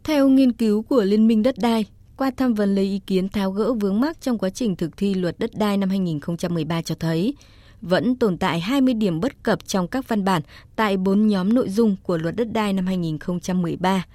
Theo 0.03 0.29
nghiên 0.29 0.51
cứu 0.51 0.83
của 0.83 1.03
Liên 1.03 1.27
minh 1.27 1.43
đất 1.43 1.55
đai, 1.57 1.85
qua 2.17 2.31
tham 2.37 2.53
vấn 2.53 2.75
lấy 2.75 2.85
ý 2.85 2.99
kiến 2.99 3.29
tháo 3.29 3.51
gỡ 3.51 3.73
vướng 3.73 3.99
mắc 3.99 4.21
trong 4.21 4.37
quá 4.37 4.49
trình 4.49 4.75
thực 4.75 4.97
thi 4.97 5.13
luật 5.13 5.39
đất 5.39 5.51
đai 5.55 5.77
năm 5.77 5.89
2013 5.89 6.81
cho 6.81 6.95
thấy, 6.99 7.33
vẫn 7.81 8.15
tồn 8.15 8.37
tại 8.37 8.59
20 8.59 8.93
điểm 8.93 9.19
bất 9.19 9.43
cập 9.43 9.67
trong 9.67 9.87
các 9.87 10.07
văn 10.07 10.23
bản 10.23 10.41
tại 10.75 10.97
4 10.97 11.27
nhóm 11.27 11.53
nội 11.53 11.69
dung 11.69 11.95
của 12.03 12.17
luật 12.17 12.35
đất 12.35 12.53
đai 12.53 12.73
năm 12.73 12.85
2013, 12.85 14.05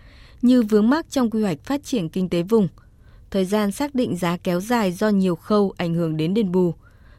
như 0.43 0.63
vướng 0.63 0.91
mắc 0.91 1.11
trong 1.11 1.31
quy 1.31 1.43
hoạch 1.43 1.65
phát 1.65 1.85
triển 1.85 2.09
kinh 2.09 2.29
tế 2.29 2.43
vùng, 2.43 2.69
thời 3.31 3.45
gian 3.45 3.73
xác 3.73 3.95
định 3.95 4.17
giá 4.17 4.37
kéo 4.37 4.61
dài 4.61 4.93
do 4.93 5.09
nhiều 5.09 5.37
khâu 5.37 5.73
ảnh 5.77 5.95
hưởng 5.95 6.17
đến 6.17 6.35
đền 6.35 6.53
bù, 6.53 6.75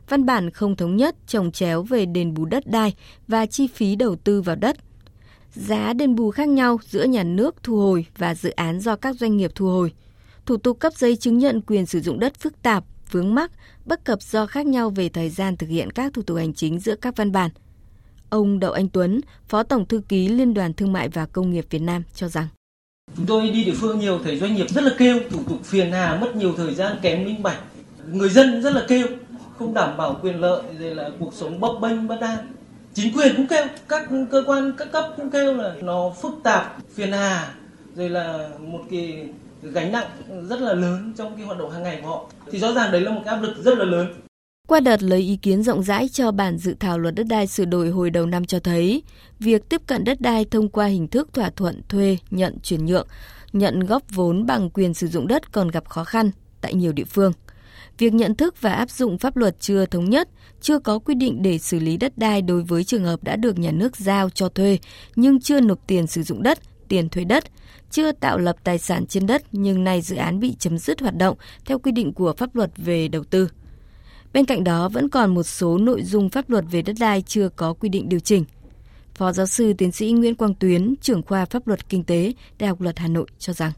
văn 0.09 0.25
bản 0.25 0.49
không 0.49 0.75
thống 0.75 0.95
nhất 0.95 1.15
trồng 1.27 1.51
chéo 1.51 1.83
về 1.83 2.05
đền 2.05 2.33
bù 2.33 2.45
đất 2.45 2.67
đai 2.67 2.93
và 3.27 3.45
chi 3.45 3.67
phí 3.67 3.95
đầu 3.95 4.15
tư 4.15 4.41
vào 4.41 4.55
đất, 4.55 4.77
giá 5.53 5.93
đền 5.93 6.15
bù 6.15 6.31
khác 6.31 6.49
nhau 6.49 6.79
giữa 6.87 7.03
nhà 7.03 7.23
nước 7.23 7.55
thu 7.63 7.77
hồi 7.77 8.05
và 8.17 8.35
dự 8.35 8.49
án 8.49 8.79
do 8.79 8.95
các 8.95 9.15
doanh 9.15 9.37
nghiệp 9.37 9.51
thu 9.55 9.67
hồi– 9.67 9.91
thủ 10.45 10.57
tục 10.57 10.79
cấp 10.79 10.93
giấy 10.95 11.15
chứng 11.15 11.37
nhận 11.37 11.61
quyền 11.61 11.85
sử 11.85 11.99
dụng 11.99 12.19
đất 12.19 12.39
phức 12.39 12.61
tạp, 12.61 12.83
vướng 13.11 13.35
mắc, 13.35 13.51
bất 13.85 14.05
cập 14.05 14.21
do 14.21 14.45
khác 14.45 14.65
nhau 14.65 14.89
về 14.89 15.09
thời 15.09 15.29
gian 15.29 15.57
thực 15.57 15.67
hiện 15.67 15.91
các 15.91 16.13
thủ 16.13 16.21
tục 16.21 16.37
hành 16.37 16.53
chính 16.53 16.79
giữa 16.79 16.95
các 16.95 17.15
văn 17.15 17.31
bản. 17.31 17.49
Ông 18.29 18.59
Đậu 18.59 18.71
Anh 18.71 18.89
Tuấn, 18.89 19.21
Phó 19.47 19.63
Tổng 19.63 19.85
Thư 19.85 20.01
ký 20.09 20.27
Liên 20.27 20.53
đoàn 20.53 20.73
Thương 20.73 20.93
mại 20.93 21.09
và 21.09 21.25
Công 21.25 21.51
nghiệp 21.51 21.65
Việt 21.69 21.81
Nam 21.81 22.03
cho 22.15 22.27
rằng 22.27 22.47
Chúng 23.17 23.25
tôi 23.25 23.49
đi 23.49 23.63
địa 23.63 23.73
phương 23.75 23.99
nhiều 23.99 24.19
thấy 24.23 24.39
doanh 24.39 24.55
nghiệp 24.55 24.69
rất 24.69 24.83
là 24.83 24.91
kêu, 24.97 25.19
thủ 25.29 25.39
tục 25.49 25.63
phiền 25.63 25.91
hà, 25.91 26.17
mất 26.21 26.35
nhiều 26.35 26.53
thời 26.57 26.73
gian, 26.73 26.97
kém 27.01 27.25
minh 27.25 27.43
bạch. 27.43 27.59
Người 28.11 28.29
dân 28.29 28.61
rất 28.61 28.73
là 28.73 28.85
kêu, 28.87 29.07
không 29.59 29.73
đảm 29.73 29.97
bảo 29.97 30.19
quyền 30.21 30.39
lợi, 30.41 30.61
rồi 30.79 30.95
là 30.95 31.09
cuộc 31.19 31.33
sống 31.33 31.59
bấp 31.59 31.71
bênh 31.81 32.07
bất 32.07 32.21
an. 32.21 32.37
Chính 32.93 33.17
quyền 33.17 33.35
cũng 33.35 33.47
kêu, 33.47 33.65
các 33.87 34.09
cơ 34.31 34.43
quan 34.47 34.71
các 34.77 34.91
cấp 34.91 35.13
cũng 35.17 35.29
kêu 35.29 35.53
là 35.53 35.75
nó 35.81 36.13
phức 36.21 36.31
tạp, 36.43 36.77
phiền 36.95 37.11
hà, 37.11 37.53
rồi 37.95 38.09
là 38.09 38.49
một 38.59 38.81
cái 38.91 39.29
gánh 39.61 39.91
nặng 39.91 40.07
rất 40.49 40.61
là 40.61 40.73
lớn 40.73 41.13
trong 41.17 41.35
cái 41.35 41.45
hoạt 41.45 41.57
động 41.59 41.71
hàng 41.71 41.83
ngày 41.83 41.99
của 42.01 42.07
họ 42.07 42.25
thì 42.51 42.59
rõ 42.59 42.73
ràng 42.73 42.91
đấy 42.91 43.01
là 43.01 43.11
một 43.11 43.21
cái 43.25 43.35
áp 43.35 43.41
lực 43.41 43.55
rất 43.63 43.77
là 43.77 43.85
lớn 43.85 44.13
qua 44.71 44.79
đợt 44.79 45.03
lấy 45.03 45.19
ý 45.19 45.37
kiến 45.37 45.63
rộng 45.63 45.83
rãi 45.83 46.09
cho 46.09 46.31
bản 46.31 46.57
dự 46.57 46.75
thảo 46.79 46.99
luật 46.99 47.15
đất 47.15 47.27
đai 47.27 47.47
sửa 47.47 47.65
đổi 47.65 47.89
hồi 47.89 48.09
đầu 48.09 48.25
năm 48.25 48.45
cho 48.45 48.59
thấy, 48.59 49.03
việc 49.39 49.69
tiếp 49.69 49.81
cận 49.87 50.03
đất 50.03 50.21
đai 50.21 50.45
thông 50.45 50.69
qua 50.69 50.85
hình 50.85 51.07
thức 51.07 51.33
thỏa 51.33 51.49
thuận 51.49 51.81
thuê, 51.89 52.17
nhận 52.29 52.59
chuyển 52.63 52.85
nhượng, 52.85 53.07
nhận 53.53 53.79
góp 53.79 54.03
vốn 54.09 54.45
bằng 54.45 54.69
quyền 54.69 54.93
sử 54.93 55.07
dụng 55.07 55.27
đất 55.27 55.51
còn 55.51 55.67
gặp 55.67 55.89
khó 55.89 56.03
khăn 56.03 56.31
tại 56.61 56.73
nhiều 56.73 56.91
địa 56.91 57.03
phương. 57.03 57.33
Việc 57.97 58.13
nhận 58.13 58.35
thức 58.35 58.61
và 58.61 58.73
áp 58.73 58.89
dụng 58.89 59.17
pháp 59.17 59.37
luật 59.37 59.55
chưa 59.59 59.85
thống 59.85 60.09
nhất, 60.09 60.29
chưa 60.61 60.79
có 60.79 60.99
quy 60.99 61.15
định 61.15 61.41
để 61.41 61.57
xử 61.57 61.79
lý 61.79 61.97
đất 61.97 62.17
đai 62.17 62.41
đối 62.41 62.61
với 62.61 62.83
trường 62.83 63.05
hợp 63.05 63.23
đã 63.23 63.35
được 63.35 63.59
nhà 63.59 63.71
nước 63.71 63.97
giao 63.97 64.29
cho 64.29 64.49
thuê 64.49 64.77
nhưng 65.15 65.41
chưa 65.41 65.59
nộp 65.59 65.87
tiền 65.87 66.07
sử 66.07 66.23
dụng 66.23 66.43
đất, 66.43 66.59
tiền 66.91 67.09
thuê 67.09 67.23
đất, 67.23 67.43
chưa 67.91 68.11
tạo 68.11 68.37
lập 68.37 68.55
tài 68.63 68.77
sản 68.77 69.05
trên 69.05 69.27
đất 69.27 69.43
nhưng 69.51 69.83
nay 69.83 70.01
dự 70.01 70.15
án 70.15 70.39
bị 70.39 70.55
chấm 70.59 70.77
dứt 70.77 71.01
hoạt 71.01 71.15
động 71.15 71.37
theo 71.65 71.79
quy 71.79 71.91
định 71.91 72.13
của 72.13 72.33
pháp 72.37 72.55
luật 72.55 72.71
về 72.77 73.07
đầu 73.07 73.23
tư. 73.23 73.49
Bên 74.33 74.45
cạnh 74.45 74.63
đó 74.63 74.89
vẫn 74.89 75.09
còn 75.09 75.33
một 75.33 75.43
số 75.43 75.77
nội 75.77 76.03
dung 76.03 76.29
pháp 76.29 76.49
luật 76.49 76.65
về 76.71 76.81
đất 76.81 76.95
đai 76.99 77.21
chưa 77.21 77.49
có 77.49 77.73
quy 77.73 77.89
định 77.89 78.09
điều 78.09 78.19
chỉnh. 78.19 78.45
Phó 79.15 79.31
giáo 79.31 79.45
sư 79.45 79.73
tiến 79.73 79.91
sĩ 79.91 80.11
Nguyễn 80.11 80.35
Quang 80.35 80.55
Tuyến, 80.55 80.95
trưởng 81.01 81.21
khoa 81.21 81.45
pháp 81.45 81.67
luật 81.67 81.89
kinh 81.89 82.03
tế, 82.03 82.33
Đại 82.59 82.67
học 82.69 82.81
Luật 82.81 82.99
Hà 82.99 83.07
Nội 83.07 83.27
cho 83.39 83.53
rằng 83.53 83.71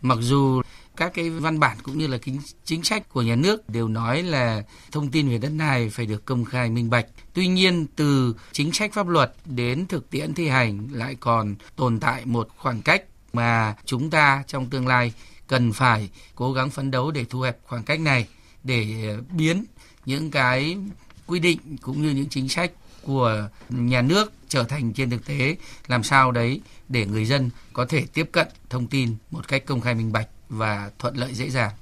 Mặc 0.00 0.18
dù 0.20 0.62
các 0.98 1.14
cái 1.14 1.30
văn 1.30 1.60
bản 1.60 1.76
cũng 1.82 1.98
như 1.98 2.06
là 2.06 2.18
chính 2.64 2.82
sách 2.82 3.08
của 3.08 3.22
nhà 3.22 3.36
nước 3.36 3.68
đều 3.68 3.88
nói 3.88 4.22
là 4.22 4.62
thông 4.92 5.08
tin 5.10 5.28
về 5.28 5.38
đất 5.38 5.52
đai 5.58 5.90
phải 5.90 6.06
được 6.06 6.24
công 6.24 6.44
khai 6.44 6.70
minh 6.70 6.90
bạch. 6.90 7.06
Tuy 7.34 7.46
nhiên, 7.46 7.86
từ 7.96 8.34
chính 8.52 8.72
sách 8.72 8.92
pháp 8.92 9.08
luật 9.08 9.34
đến 9.44 9.86
thực 9.86 10.10
tiễn 10.10 10.34
thi 10.34 10.48
hành 10.48 10.88
lại 10.92 11.16
còn 11.20 11.54
tồn 11.76 12.00
tại 12.00 12.26
một 12.26 12.48
khoảng 12.56 12.82
cách 12.82 13.02
mà 13.32 13.74
chúng 13.84 14.10
ta 14.10 14.44
trong 14.46 14.66
tương 14.66 14.86
lai 14.86 15.12
cần 15.46 15.72
phải 15.72 16.10
cố 16.34 16.52
gắng 16.52 16.70
phấn 16.70 16.90
đấu 16.90 17.10
để 17.10 17.24
thu 17.28 17.40
hẹp 17.40 17.58
khoảng 17.66 17.82
cách 17.82 18.00
này 18.00 18.26
để 18.64 19.16
biến 19.36 19.64
những 20.06 20.30
cái 20.30 20.76
quy 21.26 21.40
định 21.40 21.58
cũng 21.80 22.02
như 22.02 22.10
những 22.10 22.28
chính 22.28 22.48
sách 22.48 22.72
của 23.02 23.48
nhà 23.68 24.02
nước 24.02 24.32
trở 24.48 24.64
thành 24.64 24.92
trên 24.92 25.10
thực 25.10 25.26
tế 25.26 25.56
làm 25.86 26.02
sao 26.02 26.32
đấy 26.32 26.60
để 26.88 27.06
người 27.06 27.24
dân 27.24 27.50
có 27.72 27.86
thể 27.86 28.06
tiếp 28.12 28.28
cận 28.32 28.48
thông 28.70 28.86
tin 28.86 29.16
một 29.30 29.48
cách 29.48 29.66
công 29.66 29.80
khai 29.80 29.94
minh 29.94 30.12
bạch 30.12 30.28
và 30.48 30.90
thuận 30.98 31.16
lợi 31.16 31.34
dễ 31.34 31.50
dàng. 31.50 31.72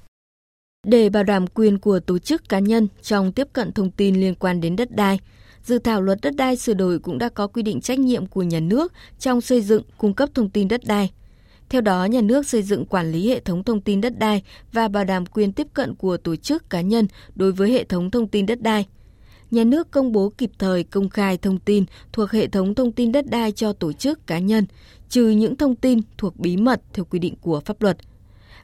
Để 0.86 1.08
bảo 1.08 1.22
đảm 1.22 1.46
quyền 1.46 1.78
của 1.78 2.00
tổ 2.00 2.18
chức 2.18 2.48
cá 2.48 2.58
nhân 2.58 2.88
trong 3.02 3.32
tiếp 3.32 3.48
cận 3.52 3.72
thông 3.72 3.90
tin 3.90 4.20
liên 4.20 4.34
quan 4.34 4.60
đến 4.60 4.76
đất 4.76 4.90
đai, 4.90 5.18
dự 5.62 5.78
thảo 5.78 6.02
luật 6.02 6.18
đất 6.22 6.34
đai 6.36 6.56
sửa 6.56 6.74
đổi 6.74 6.98
cũng 6.98 7.18
đã 7.18 7.28
có 7.28 7.46
quy 7.46 7.62
định 7.62 7.80
trách 7.80 7.98
nhiệm 7.98 8.26
của 8.26 8.42
nhà 8.42 8.60
nước 8.60 8.92
trong 9.18 9.40
xây 9.40 9.60
dựng 9.60 9.82
cung 9.98 10.14
cấp 10.14 10.28
thông 10.34 10.50
tin 10.50 10.68
đất 10.68 10.80
đai. 10.84 11.10
Theo 11.68 11.80
đó, 11.80 12.04
nhà 12.04 12.20
nước 12.20 12.48
xây 12.48 12.62
dựng 12.62 12.86
quản 12.86 13.12
lý 13.12 13.28
hệ 13.28 13.40
thống 13.40 13.64
thông 13.64 13.80
tin 13.80 14.00
đất 14.00 14.18
đai 14.18 14.42
và 14.72 14.88
bảo 14.88 15.04
đảm 15.04 15.26
quyền 15.26 15.52
tiếp 15.52 15.66
cận 15.74 15.94
của 15.94 16.16
tổ 16.16 16.36
chức 16.36 16.70
cá 16.70 16.80
nhân 16.80 17.06
đối 17.34 17.52
với 17.52 17.72
hệ 17.72 17.84
thống 17.84 18.10
thông 18.10 18.28
tin 18.28 18.46
đất 18.46 18.62
đai. 18.62 18.86
Nhà 19.50 19.64
nước 19.64 19.90
công 19.90 20.12
bố 20.12 20.32
kịp 20.38 20.50
thời 20.58 20.84
công 20.84 21.08
khai 21.08 21.36
thông 21.38 21.58
tin 21.58 21.84
thuộc 22.12 22.30
hệ 22.30 22.46
thống 22.46 22.74
thông 22.74 22.92
tin 22.92 23.12
đất 23.12 23.30
đai 23.30 23.52
cho 23.52 23.72
tổ 23.72 23.92
chức 23.92 24.26
cá 24.26 24.38
nhân, 24.38 24.66
trừ 25.08 25.28
những 25.28 25.56
thông 25.56 25.76
tin 25.76 26.00
thuộc 26.18 26.36
bí 26.36 26.56
mật 26.56 26.82
theo 26.92 27.04
quy 27.04 27.18
định 27.18 27.34
của 27.40 27.60
pháp 27.60 27.82
luật. 27.82 27.96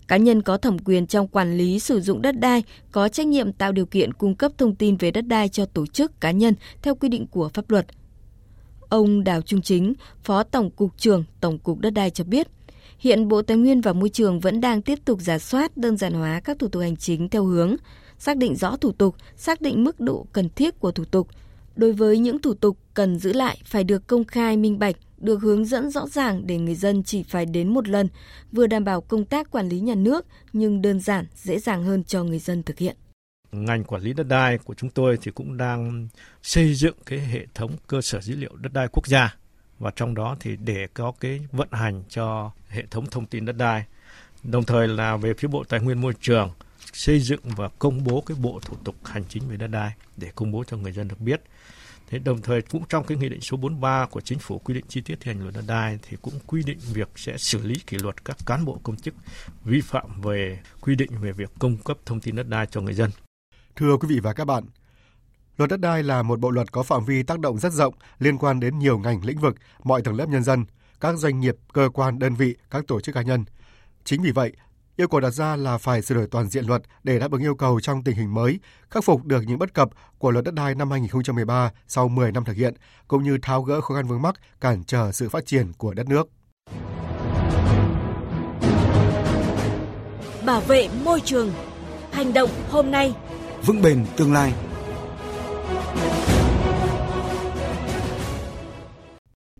Cá 0.08 0.16
nhân 0.16 0.42
có 0.42 0.56
thẩm 0.56 0.78
quyền 0.78 1.06
trong 1.06 1.28
quản 1.28 1.56
lý 1.56 1.78
sử 1.78 2.00
dụng 2.00 2.22
đất 2.22 2.40
đai 2.40 2.62
có 2.92 3.08
trách 3.08 3.26
nhiệm 3.26 3.52
tạo 3.52 3.72
điều 3.72 3.86
kiện 3.86 4.12
cung 4.12 4.34
cấp 4.34 4.52
thông 4.58 4.74
tin 4.74 4.96
về 4.96 5.10
đất 5.10 5.26
đai 5.26 5.48
cho 5.48 5.66
tổ 5.66 5.86
chức 5.86 6.20
cá 6.20 6.30
nhân 6.30 6.54
theo 6.82 6.94
quy 6.94 7.08
định 7.08 7.26
của 7.26 7.48
pháp 7.48 7.70
luật. 7.70 7.86
Ông 8.88 9.24
Đào 9.24 9.42
Trung 9.42 9.62
Chính, 9.62 9.94
Phó 10.22 10.42
Tổng 10.42 10.70
cục 10.70 10.98
trưởng 10.98 11.24
Tổng 11.40 11.58
cục 11.58 11.78
Đất 11.78 11.90
đai 11.90 12.10
cho 12.10 12.24
biết– 12.24 12.48
Hiện 13.02 13.28
Bộ 13.28 13.42
Tài 13.42 13.56
nguyên 13.56 13.80
và 13.80 13.92
Môi 13.92 14.08
trường 14.08 14.40
vẫn 14.40 14.60
đang 14.60 14.82
tiếp 14.82 14.98
tục 15.04 15.20
giả 15.20 15.38
soát 15.38 15.76
đơn 15.76 15.96
giản 15.96 16.12
hóa 16.12 16.40
các 16.44 16.58
thủ 16.58 16.68
tục 16.68 16.82
hành 16.82 16.96
chính 16.96 17.28
theo 17.28 17.44
hướng 17.44 17.76
xác 18.18 18.36
định 18.36 18.56
rõ 18.56 18.76
thủ 18.76 18.92
tục, 18.92 19.16
xác 19.36 19.60
định 19.60 19.84
mức 19.84 20.00
độ 20.00 20.26
cần 20.32 20.48
thiết 20.48 20.80
của 20.80 20.92
thủ 20.92 21.04
tục. 21.04 21.28
Đối 21.76 21.92
với 21.92 22.18
những 22.18 22.38
thủ 22.38 22.54
tục 22.54 22.76
cần 22.94 23.18
giữ 23.18 23.32
lại 23.32 23.58
phải 23.64 23.84
được 23.84 24.06
công 24.06 24.24
khai 24.24 24.56
minh 24.56 24.78
bạch, 24.78 24.96
được 25.22 25.42
hướng 25.42 25.64
dẫn 25.64 25.90
rõ 25.90 26.06
ràng 26.06 26.46
để 26.46 26.58
người 26.58 26.74
dân 26.74 27.02
chỉ 27.02 27.22
phải 27.22 27.46
đến 27.46 27.68
một 27.68 27.88
lần, 27.88 28.08
vừa 28.52 28.66
đảm 28.66 28.84
bảo 28.84 29.00
công 29.00 29.24
tác 29.24 29.50
quản 29.50 29.68
lý 29.68 29.80
nhà 29.80 29.94
nước 29.94 30.26
nhưng 30.52 30.82
đơn 30.82 31.00
giản, 31.00 31.26
dễ 31.34 31.58
dàng 31.58 31.84
hơn 31.84 32.04
cho 32.04 32.24
người 32.24 32.38
dân 32.38 32.62
thực 32.62 32.78
hiện. 32.78 32.96
Ngành 33.52 33.84
quản 33.84 34.02
lý 34.02 34.12
đất 34.12 34.26
đai 34.28 34.58
của 34.58 34.74
chúng 34.74 34.90
tôi 34.90 35.18
thì 35.22 35.30
cũng 35.30 35.56
đang 35.56 36.08
xây 36.42 36.74
dựng 36.74 36.94
cái 37.06 37.18
hệ 37.18 37.46
thống 37.54 37.70
cơ 37.86 38.00
sở 38.00 38.20
dữ 38.20 38.36
liệu 38.36 38.56
đất 38.56 38.72
đai 38.72 38.88
quốc 38.92 39.06
gia 39.06 39.36
và 39.78 39.90
trong 39.96 40.14
đó 40.14 40.36
thì 40.40 40.56
để 40.56 40.86
có 40.94 41.12
cái 41.20 41.40
vận 41.52 41.68
hành 41.70 42.02
cho 42.08 42.50
hệ 42.68 42.82
thống 42.90 43.06
thông 43.06 43.26
tin 43.26 43.44
đất 43.44 43.56
đai. 43.56 43.84
Đồng 44.42 44.64
thời 44.64 44.88
là 44.88 45.16
về 45.16 45.34
phía 45.34 45.48
Bộ 45.48 45.64
Tài 45.64 45.80
nguyên 45.80 46.00
Môi 46.00 46.12
trường 46.20 46.50
xây 46.92 47.20
dựng 47.20 47.40
và 47.44 47.68
công 47.78 48.04
bố 48.04 48.20
cái 48.20 48.36
bộ 48.40 48.60
thủ 48.64 48.76
tục 48.84 48.94
hành 49.04 49.24
chính 49.28 49.48
về 49.48 49.56
đất 49.56 49.66
đai 49.66 49.92
để 50.16 50.30
công 50.34 50.52
bố 50.52 50.64
cho 50.66 50.76
người 50.76 50.92
dân 50.92 51.08
được 51.08 51.20
biết. 51.20 51.42
Thế 52.12 52.18
đồng 52.18 52.42
thời 52.42 52.62
cũng 52.62 52.84
trong 52.88 53.04
cái 53.04 53.18
nghị 53.18 53.28
định 53.28 53.40
số 53.40 53.56
43 53.56 54.06
của 54.10 54.20
chính 54.20 54.38
phủ 54.38 54.58
quy 54.58 54.74
định 54.74 54.84
chi 54.88 55.00
tiết 55.00 55.14
thi 55.20 55.32
hành 55.32 55.42
luật 55.42 55.54
đất 55.54 55.64
đai 55.66 55.98
thì 56.02 56.16
cũng 56.22 56.34
quy 56.46 56.62
định 56.66 56.78
việc 56.92 57.08
sẽ 57.16 57.38
xử 57.38 57.62
lý 57.62 57.74
kỷ 57.86 57.96
luật 57.96 58.24
các 58.24 58.36
cán 58.46 58.64
bộ 58.64 58.80
công 58.82 58.96
chức 58.96 59.14
vi 59.64 59.80
phạm 59.80 60.20
về 60.20 60.60
quy 60.80 60.94
định 60.94 61.10
về 61.20 61.32
việc 61.32 61.50
cung 61.58 61.76
cấp 61.76 61.98
thông 62.06 62.20
tin 62.20 62.36
đất 62.36 62.48
đai 62.48 62.66
cho 62.66 62.80
người 62.80 62.94
dân. 62.94 63.10
Thưa 63.76 63.96
quý 63.96 64.08
vị 64.10 64.20
và 64.20 64.32
các 64.32 64.44
bạn, 64.44 64.64
Luật 65.56 65.70
đất 65.70 65.80
đai 65.80 66.02
là 66.02 66.22
một 66.22 66.40
bộ 66.40 66.50
luật 66.50 66.72
có 66.72 66.82
phạm 66.82 67.04
vi 67.04 67.22
tác 67.22 67.40
động 67.40 67.58
rất 67.58 67.72
rộng, 67.72 67.94
liên 68.18 68.38
quan 68.38 68.60
đến 68.60 68.78
nhiều 68.78 68.98
ngành 68.98 69.24
lĩnh 69.24 69.38
vực, 69.38 69.56
mọi 69.84 70.02
tầng 70.02 70.16
lớp 70.16 70.28
nhân 70.28 70.44
dân, 70.44 70.64
các 71.00 71.16
doanh 71.16 71.40
nghiệp, 71.40 71.56
cơ 71.72 71.88
quan, 71.94 72.18
đơn 72.18 72.34
vị, 72.34 72.56
các 72.70 72.86
tổ 72.86 73.00
chức 73.00 73.14
cá 73.14 73.22
nhân. 73.22 73.44
Chính 74.04 74.22
vì 74.22 74.30
vậy, 74.32 74.52
yêu 74.96 75.08
cầu 75.08 75.20
đặt 75.20 75.30
ra 75.30 75.56
là 75.56 75.78
phải 75.78 76.02
sửa 76.02 76.14
đổi 76.14 76.26
toàn 76.30 76.48
diện 76.48 76.66
luật 76.66 76.82
để 77.04 77.18
đáp 77.18 77.30
ứng 77.32 77.42
yêu 77.42 77.54
cầu 77.54 77.80
trong 77.80 78.02
tình 78.02 78.16
hình 78.16 78.34
mới, 78.34 78.60
khắc 78.90 79.04
phục 79.04 79.24
được 79.24 79.42
những 79.46 79.58
bất 79.58 79.74
cập 79.74 79.88
của 80.18 80.30
luật 80.30 80.44
đất 80.44 80.54
đai 80.54 80.74
năm 80.74 80.90
2013 80.90 81.70
sau 81.88 82.08
10 82.08 82.32
năm 82.32 82.44
thực 82.44 82.56
hiện, 82.56 82.74
cũng 83.08 83.22
như 83.22 83.38
tháo 83.42 83.62
gỡ 83.62 83.80
khó 83.80 83.94
khăn 83.94 84.06
vướng 84.06 84.22
mắc 84.22 84.34
cản 84.60 84.84
trở 84.84 85.12
sự 85.12 85.28
phát 85.28 85.46
triển 85.46 85.72
của 85.72 85.94
đất 85.94 86.08
nước. 86.08 86.28
Bảo 90.46 90.60
vệ 90.60 90.88
môi 91.04 91.20
trường. 91.20 91.52
Hành 92.12 92.32
động 92.32 92.50
hôm 92.70 92.90
nay. 92.90 93.14
Vững 93.66 93.82
bền 93.82 94.06
tương 94.16 94.32
lai. 94.32 94.52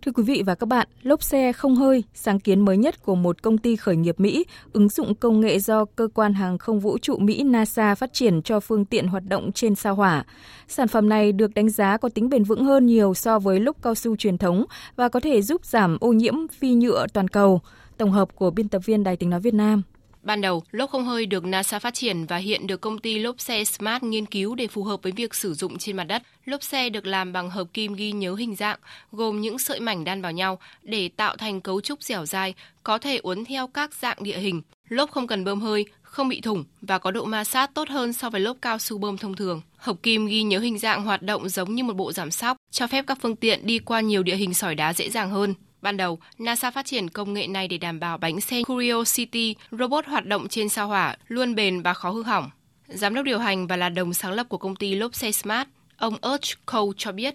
Thưa 0.05 0.13
quý 0.13 0.23
vị 0.23 0.43
và 0.47 0.55
các 0.55 0.67
bạn, 0.67 0.89
lốp 1.03 1.23
xe 1.23 1.53
không 1.53 1.75
hơi, 1.75 2.05
sáng 2.15 2.41
kiến 2.41 2.61
mới 2.61 2.77
nhất 2.77 3.03
của 3.03 3.15
một 3.15 3.43
công 3.43 3.59
ty 3.59 3.77
khởi 3.77 3.97
nghiệp 3.97 4.21
Mỹ, 4.21 4.45
ứng 4.73 4.89
dụng 4.89 5.15
công 5.15 5.41
nghệ 5.41 5.59
do 5.59 5.85
cơ 5.85 6.09
quan 6.15 6.35
hàng 6.35 6.59
không 6.59 6.81
vũ 6.81 6.99
trụ 6.99 7.19
Mỹ 7.19 7.43
NASA 7.43 7.95
phát 7.95 8.13
triển 8.13 8.43
cho 8.43 8.61
phương 8.61 8.85
tiện 8.85 9.07
hoạt 9.07 9.23
động 9.29 9.53
trên 9.53 9.75
sao 9.75 9.95
hỏa. 9.95 10.25
Sản 10.69 10.89
phẩm 10.89 11.09
này 11.09 11.33
được 11.33 11.55
đánh 11.55 11.69
giá 11.69 11.97
có 11.97 12.09
tính 12.09 12.29
bền 12.29 12.45
vững 12.45 12.65
hơn 12.65 12.87
nhiều 12.87 13.15
so 13.15 13.39
với 13.39 13.61
lốp 13.61 13.83
cao 13.83 13.95
su 13.95 14.17
truyền 14.17 14.39
thống 14.39 14.65
và 14.97 15.09
có 15.09 15.21
thể 15.21 15.43
giúp 15.43 15.65
giảm 15.65 15.99
ô 16.01 16.13
nhiễm 16.13 16.35
phi 16.49 16.75
nhựa 16.75 17.07
toàn 17.13 17.29
cầu. 17.29 17.61
Tổng 17.97 18.13
hợp 18.13 18.29
của 18.35 18.51
biên 18.51 18.69
tập 18.69 18.83
viên 18.85 19.05
Đài 19.05 19.17
tiếng 19.17 19.31
nói 19.31 19.41
Việt 19.41 19.55
Nam. 19.55 19.83
Ban 20.23 20.41
đầu, 20.41 20.63
lốp 20.71 20.91
không 20.91 21.05
hơi 21.05 21.27
được 21.27 21.45
NASA 21.45 21.79
phát 21.79 21.95
triển 21.95 22.27
và 22.27 22.37
hiện 22.37 22.67
được 22.67 22.81
công 22.81 22.99
ty 22.99 23.19
lốp 23.19 23.41
xe 23.41 23.65
Smart 23.65 24.03
nghiên 24.03 24.27
cứu 24.27 24.55
để 24.55 24.67
phù 24.67 24.85
hợp 24.85 25.03
với 25.03 25.13
việc 25.13 25.35
sử 25.35 25.55
dụng 25.55 25.79
trên 25.79 25.97
mặt 25.97 26.05
đất. 26.05 26.23
Lốp 26.45 26.63
xe 26.63 26.91
được 26.91 27.07
làm 27.07 27.33
bằng 27.33 27.51
hợp 27.51 27.67
kim 27.73 27.95
ghi 27.95 28.13
nhớ 28.13 28.35
hình 28.35 28.57
dạng, 28.57 28.79
gồm 29.13 29.41
những 29.41 29.59
sợi 29.59 29.81
mảnh 29.81 30.05
đan 30.05 30.23
vào 30.23 30.33
nhau 30.33 30.59
để 30.83 31.09
tạo 31.17 31.37
thành 31.37 31.61
cấu 31.61 31.81
trúc 31.81 32.03
dẻo 32.03 32.27
dai, 32.27 32.55
có 32.83 32.99
thể 32.99 33.17
uốn 33.17 33.45
theo 33.45 33.67
các 33.67 33.95
dạng 33.95 34.23
địa 34.23 34.39
hình. 34.39 34.63
Lốp 34.89 35.11
không 35.11 35.27
cần 35.27 35.45
bơm 35.45 35.61
hơi, 35.61 35.85
không 36.03 36.29
bị 36.29 36.41
thủng 36.41 36.65
và 36.81 36.99
có 36.99 37.11
độ 37.11 37.25
ma 37.25 37.45
sát 37.45 37.75
tốt 37.75 37.89
hơn 37.89 38.13
so 38.13 38.31
với 38.31 38.41
lốp 38.41 38.57
cao 38.63 38.79
su 38.79 38.99
bơm 38.99 39.19
thông 39.19 39.37
thường. 39.37 39.61
Hợp 39.77 39.97
kim 40.03 40.27
ghi 40.27 40.43
nhớ 40.43 40.59
hình 40.59 40.79
dạng 40.79 41.05
hoạt 41.05 41.23
động 41.23 41.49
giống 41.49 41.75
như 41.75 41.85
một 41.85 41.97
bộ 41.97 42.13
giảm 42.13 42.31
sóc, 42.31 42.57
cho 42.71 42.87
phép 42.87 43.05
các 43.07 43.19
phương 43.21 43.37
tiện 43.37 43.67
đi 43.67 43.79
qua 43.79 44.01
nhiều 44.01 44.23
địa 44.23 44.37
hình 44.37 44.55
sỏi 44.55 44.75
đá 44.75 44.93
dễ 44.93 45.11
dàng 45.11 45.31
hơn. 45.31 45.55
Ban 45.83 45.97
đầu, 45.97 46.19
NASA 46.39 46.71
phát 46.71 46.87
triển 46.87 47.11
công 47.11 47.33
nghệ 47.33 47.47
này 47.47 47.69
để 47.69 47.79
đảm 47.79 48.01
bảo 48.01 48.19
bánh 48.19 48.41
xe 48.41 48.63
Curiosity, 48.67 49.57
robot 49.71 50.07
hoạt 50.07 50.27
động 50.27 50.49
trên 50.49 50.69
sao 50.69 50.89
hỏa, 50.89 51.17
luôn 51.29 51.55
bền 51.55 51.83
và 51.83 51.95
khó 51.95 52.11
hư 52.11 52.23
hỏng. 52.23 52.51
Giám 52.89 53.15
đốc 53.15 53.25
điều 53.25 53.39
hành 53.39 53.67
và 53.67 53.77
là 53.77 53.89
đồng 53.89 54.15
sáng 54.15 54.33
lập 54.33 54.47
của 54.49 54.59
công 54.59 54.77
ty 54.77 54.95
lốp 54.95 55.15
xe 55.15 55.33
Smart, 55.33 55.69
ông 55.97 56.15
Urch 56.35 56.67
Cole 56.67 56.93
cho 56.97 57.13
biết. 57.13 57.35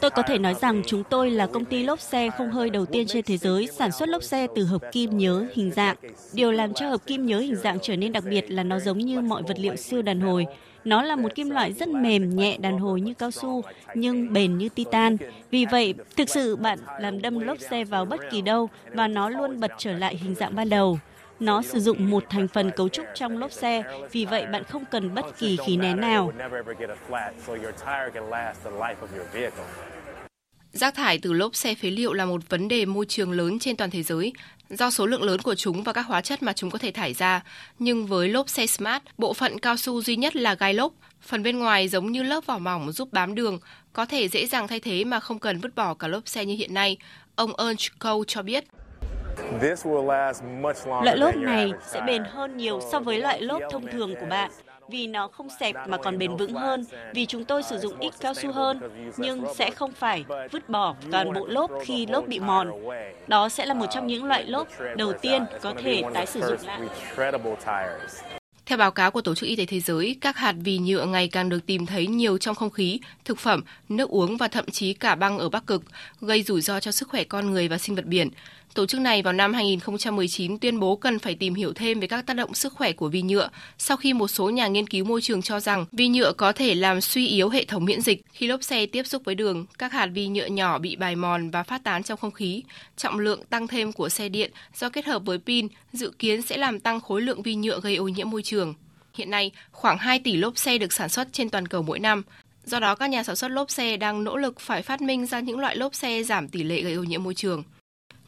Tôi 0.00 0.10
có 0.10 0.22
thể 0.26 0.38
nói 0.38 0.54
rằng 0.54 0.82
chúng 0.86 1.04
tôi 1.10 1.30
là 1.30 1.46
công 1.46 1.64
ty 1.64 1.82
lốp 1.82 2.00
xe 2.00 2.30
không 2.38 2.50
hơi 2.50 2.70
đầu 2.70 2.86
tiên 2.86 3.06
trên 3.06 3.24
thế 3.24 3.36
giới 3.36 3.68
sản 3.78 3.92
xuất 3.92 4.08
lốp 4.08 4.22
xe 4.22 4.46
từ 4.56 4.64
hợp 4.64 4.82
kim 4.92 5.18
nhớ 5.18 5.46
hình 5.54 5.70
dạng. 5.70 5.96
Điều 6.32 6.52
làm 6.52 6.74
cho 6.74 6.88
hợp 6.88 7.06
kim 7.06 7.26
nhớ 7.26 7.38
hình 7.38 7.56
dạng 7.56 7.78
trở 7.82 7.96
nên 7.96 8.12
đặc 8.12 8.24
biệt 8.30 8.50
là 8.50 8.62
nó 8.62 8.78
giống 8.78 8.98
như 8.98 9.20
mọi 9.20 9.42
vật 9.42 9.58
liệu 9.58 9.76
siêu 9.76 10.02
đàn 10.02 10.20
hồi. 10.20 10.46
Nó 10.86 11.02
là 11.02 11.16
một 11.16 11.34
kim 11.34 11.50
loại 11.50 11.72
rất 11.72 11.88
mềm, 11.88 12.36
nhẹ 12.36 12.56
đàn 12.58 12.78
hồi 12.78 13.00
như 13.00 13.14
cao 13.14 13.30
su, 13.30 13.62
nhưng 13.94 14.32
bền 14.32 14.58
như 14.58 14.68
titan. 14.68 15.16
Vì 15.50 15.64
vậy, 15.64 15.94
thực 16.16 16.28
sự 16.28 16.56
bạn 16.56 16.78
làm 17.00 17.22
đâm 17.22 17.38
lốp 17.38 17.58
xe 17.58 17.84
vào 17.84 18.04
bất 18.04 18.20
kỳ 18.30 18.40
đâu 18.40 18.68
và 18.92 19.08
nó 19.08 19.28
luôn 19.28 19.60
bật 19.60 19.70
trở 19.78 19.92
lại 19.92 20.16
hình 20.16 20.34
dạng 20.34 20.54
ban 20.54 20.68
đầu. 20.68 20.98
Nó 21.40 21.62
sử 21.62 21.80
dụng 21.80 22.10
một 22.10 22.24
thành 22.30 22.48
phần 22.48 22.70
cấu 22.70 22.88
trúc 22.88 23.06
trong 23.14 23.38
lốp 23.38 23.52
xe, 23.52 23.82
vì 24.12 24.24
vậy 24.24 24.46
bạn 24.52 24.64
không 24.64 24.84
cần 24.90 25.14
bất 25.14 25.38
kỳ 25.38 25.58
khí 25.66 25.76
nén 25.76 26.00
nào. 26.00 26.32
Rác 30.76 30.94
thải 30.94 31.18
từ 31.18 31.32
lốp 31.32 31.54
xe 31.54 31.74
phế 31.74 31.90
liệu 31.90 32.12
là 32.12 32.24
một 32.24 32.40
vấn 32.48 32.68
đề 32.68 32.84
môi 32.84 33.06
trường 33.06 33.32
lớn 33.32 33.58
trên 33.58 33.76
toàn 33.76 33.90
thế 33.90 34.02
giới 34.02 34.32
do 34.70 34.90
số 34.90 35.06
lượng 35.06 35.22
lớn 35.22 35.40
của 35.40 35.54
chúng 35.54 35.82
và 35.82 35.92
các 35.92 36.06
hóa 36.06 36.20
chất 36.20 36.42
mà 36.42 36.52
chúng 36.52 36.70
có 36.70 36.78
thể 36.78 36.90
thải 36.90 37.14
ra. 37.14 37.42
Nhưng 37.78 38.06
với 38.06 38.28
lốp 38.28 38.48
xe 38.48 38.66
Smart, 38.66 39.02
bộ 39.18 39.32
phận 39.34 39.58
cao 39.58 39.76
su 39.76 40.02
duy 40.02 40.16
nhất 40.16 40.36
là 40.36 40.54
gai 40.54 40.74
lốp. 40.74 40.92
Phần 41.20 41.42
bên 41.42 41.58
ngoài 41.58 41.88
giống 41.88 42.12
như 42.12 42.22
lớp 42.22 42.46
vỏ 42.46 42.58
mỏng 42.58 42.92
giúp 42.92 43.08
bám 43.12 43.34
đường, 43.34 43.58
có 43.92 44.06
thể 44.06 44.28
dễ 44.28 44.46
dàng 44.46 44.68
thay 44.68 44.80
thế 44.80 45.04
mà 45.04 45.20
không 45.20 45.38
cần 45.38 45.58
vứt 45.58 45.74
bỏ 45.74 45.94
cả 45.94 46.08
lốp 46.08 46.28
xe 46.28 46.44
như 46.44 46.54
hiện 46.54 46.74
nay. 46.74 46.96
Ông 47.36 47.52
Ernst 47.56 47.90
Cole 47.98 48.24
cho 48.26 48.42
biết. 48.42 48.64
Loại 51.02 51.16
lốp 51.16 51.36
này 51.36 51.72
sẽ 51.92 52.00
bền 52.06 52.22
hơn 52.24 52.56
nhiều 52.56 52.80
so 52.92 53.00
với 53.00 53.18
loại 53.18 53.40
lốp 53.42 53.62
thông 53.70 53.86
thường 53.92 54.14
của 54.20 54.26
bạn 54.30 54.50
vì 54.88 55.06
nó 55.06 55.28
không 55.28 55.48
sẹp 55.60 55.76
mà 55.88 55.96
còn 55.96 56.18
bền 56.18 56.36
vững 56.36 56.54
hơn 56.54 56.84
vì 57.14 57.26
chúng 57.26 57.44
tôi 57.44 57.62
sử 57.62 57.78
dụng 57.78 58.00
ít 58.00 58.12
cao 58.20 58.34
su 58.34 58.52
hơn 58.52 58.80
nhưng 59.16 59.44
sẽ 59.54 59.70
không 59.70 59.92
phải 59.92 60.24
vứt 60.52 60.68
bỏ 60.68 60.94
toàn 61.10 61.32
bộ 61.32 61.46
lốp 61.46 61.70
khi 61.84 62.06
lốp 62.06 62.28
bị 62.28 62.40
mòn. 62.40 62.72
Đó 63.26 63.48
sẽ 63.48 63.66
là 63.66 63.74
một 63.74 63.86
trong 63.90 64.06
những 64.06 64.24
loại 64.24 64.44
lốp 64.44 64.68
đầu 64.96 65.12
tiên 65.12 65.44
có 65.62 65.74
thể 65.78 66.02
tái 66.14 66.26
sử 66.26 66.40
dụng 66.40 66.58
lại. 66.66 66.80
Theo 68.66 68.78
báo 68.78 68.90
cáo 68.90 69.10
của 69.10 69.20
Tổ 69.20 69.34
chức 69.34 69.48
Y 69.48 69.56
tế 69.56 69.66
Thế 69.66 69.80
giới, 69.80 70.16
các 70.20 70.36
hạt 70.36 70.54
vì 70.58 70.78
nhựa 70.78 71.04
ngày 71.04 71.28
càng 71.28 71.48
được 71.48 71.66
tìm 71.66 71.86
thấy 71.86 72.06
nhiều 72.06 72.38
trong 72.38 72.54
không 72.54 72.70
khí, 72.70 73.00
thực 73.24 73.38
phẩm, 73.38 73.62
nước 73.88 74.10
uống 74.10 74.36
và 74.36 74.48
thậm 74.48 74.70
chí 74.70 74.92
cả 74.92 75.14
băng 75.14 75.38
ở 75.38 75.48
Bắc 75.48 75.66
Cực, 75.66 75.82
gây 76.20 76.42
rủi 76.42 76.60
ro 76.60 76.80
cho 76.80 76.92
sức 76.92 77.08
khỏe 77.08 77.24
con 77.24 77.50
người 77.50 77.68
và 77.68 77.78
sinh 77.78 77.96
vật 77.96 78.04
biển. 78.04 78.30
Tổ 78.76 78.86
chức 78.86 79.00
này 79.00 79.22
vào 79.22 79.32
năm 79.32 79.52
2019 79.52 80.58
tuyên 80.58 80.80
bố 80.80 80.96
cần 80.96 81.18
phải 81.18 81.34
tìm 81.34 81.54
hiểu 81.54 81.72
thêm 81.72 82.00
về 82.00 82.06
các 82.06 82.26
tác 82.26 82.34
động 82.34 82.54
sức 82.54 82.72
khỏe 82.72 82.92
của 82.92 83.08
vi 83.08 83.22
nhựa, 83.22 83.48
sau 83.78 83.96
khi 83.96 84.12
một 84.12 84.28
số 84.28 84.50
nhà 84.50 84.66
nghiên 84.66 84.86
cứu 84.86 85.04
môi 85.04 85.22
trường 85.22 85.42
cho 85.42 85.60
rằng 85.60 85.86
vi 85.92 86.08
nhựa 86.08 86.32
có 86.32 86.52
thể 86.52 86.74
làm 86.74 87.00
suy 87.00 87.28
yếu 87.28 87.48
hệ 87.48 87.64
thống 87.64 87.84
miễn 87.84 88.00
dịch. 88.00 88.22
Khi 88.32 88.46
lốp 88.46 88.62
xe 88.62 88.86
tiếp 88.86 89.06
xúc 89.06 89.22
với 89.24 89.34
đường, 89.34 89.66
các 89.78 89.92
hạt 89.92 90.06
vi 90.14 90.28
nhựa 90.28 90.46
nhỏ 90.46 90.78
bị 90.78 90.96
bài 90.96 91.16
mòn 91.16 91.50
và 91.50 91.62
phát 91.62 91.84
tán 91.84 92.02
trong 92.02 92.18
không 92.18 92.30
khí. 92.30 92.62
Trọng 92.96 93.18
lượng 93.18 93.44
tăng 93.50 93.66
thêm 93.66 93.92
của 93.92 94.08
xe 94.08 94.28
điện 94.28 94.50
do 94.74 94.88
kết 94.88 95.06
hợp 95.06 95.22
với 95.24 95.38
pin 95.38 95.68
dự 95.92 96.12
kiến 96.18 96.42
sẽ 96.42 96.56
làm 96.56 96.80
tăng 96.80 97.00
khối 97.00 97.22
lượng 97.22 97.42
vi 97.42 97.54
nhựa 97.54 97.80
gây 97.80 97.96
ô 97.96 98.08
nhiễm 98.08 98.30
môi 98.30 98.42
trường. 98.42 98.74
Hiện 99.14 99.30
nay, 99.30 99.50
khoảng 99.70 99.98
2 99.98 100.18
tỷ 100.18 100.36
lốp 100.36 100.58
xe 100.58 100.78
được 100.78 100.92
sản 100.92 101.08
xuất 101.08 101.28
trên 101.32 101.50
toàn 101.50 101.68
cầu 101.68 101.82
mỗi 101.82 101.98
năm. 101.98 102.22
Do 102.64 102.80
đó, 102.80 102.94
các 102.94 103.10
nhà 103.10 103.22
sản 103.22 103.36
xuất 103.36 103.50
lốp 103.50 103.70
xe 103.70 103.96
đang 103.96 104.24
nỗ 104.24 104.36
lực 104.36 104.60
phải 104.60 104.82
phát 104.82 105.00
minh 105.00 105.26
ra 105.26 105.40
những 105.40 105.58
loại 105.58 105.76
lốp 105.76 105.94
xe 105.94 106.22
giảm 106.22 106.48
tỷ 106.48 106.62
lệ 106.62 106.80
gây 106.80 106.94
ô 106.94 107.02
nhiễm 107.02 107.22
môi 107.22 107.34
trường. 107.34 107.62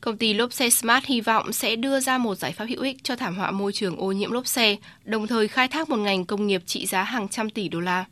Công 0.01 0.17
ty 0.17 0.35
lốp 0.35 0.53
xe 0.53 0.71
Smart 0.71 1.05
hy 1.05 1.21
vọng 1.21 1.53
sẽ 1.53 1.77
đưa 1.77 2.01
ra 2.01 2.19
một 2.19 2.35
giải 2.35 2.53
pháp 2.53 2.65
hữu 2.69 2.83
ích 2.83 2.97
cho 3.03 3.17
thảm 3.17 3.37
họa 3.37 3.51
môi 3.51 3.73
trường 3.73 3.97
ô 3.97 4.13
nhiễm 4.13 4.31
lốp 4.31 4.47
xe, 4.47 4.77
đồng 5.05 5.27
thời 5.27 5.49
khai 5.49 5.69
thác 5.69 5.89
một 5.89 5.97
ngành 5.97 6.25
công 6.25 6.47
nghiệp 6.47 6.63
trị 6.67 6.87
giá 6.87 7.03
hàng 7.03 7.29
trăm 7.29 7.51
tỷ 7.51 7.69
đô 7.69 7.81
la. 7.81 8.05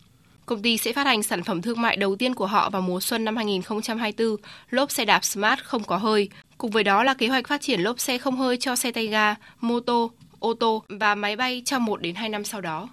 Công 0.47 0.63
ty 0.63 0.79
sẽ 0.79 0.93
phát 0.93 1.07
hành 1.07 1.23
sản 1.23 1.43
phẩm 1.43 1.63
thương 1.63 1.81
mại 1.81 1.97
đầu 1.97 2.17
tiên 2.17 2.35
của 2.35 2.47
họ 2.47 2.71
vào 2.71 2.83
mùa 2.83 3.01
xuân 3.01 3.25
năm 3.25 3.37
2024, 3.37 4.37
lốp 4.71 4.91
xe 4.91 5.05
đạp 5.05 5.25
Smart 5.25 5.61
không 5.61 5.85
có 5.85 5.97
hơi. 5.97 6.29
Cùng 6.59 6.71
với 6.71 6.85
đó 6.85 7.03
là 7.05 7.15
kế 7.15 7.29
hoạch 7.29 7.49
phát 7.49 7.61
triển 7.61 7.81
lốp 7.81 8.01
xe 8.01 8.19
không 8.19 8.37
hơi 8.37 8.57
cho 8.57 8.77
xe 8.77 8.93
tay 8.93 9.07
ga, 9.07 9.35
mô 9.61 9.81
tô, 9.81 10.11
ô 10.39 10.55
tô 10.55 10.85
và 10.89 11.15
máy 11.15 11.37
bay 11.37 11.63
trong 11.65 11.85
1 11.85 12.01
đến 12.01 12.15
2 12.15 12.29
năm 12.29 12.45
sau 12.45 12.61
đó. 12.61 12.89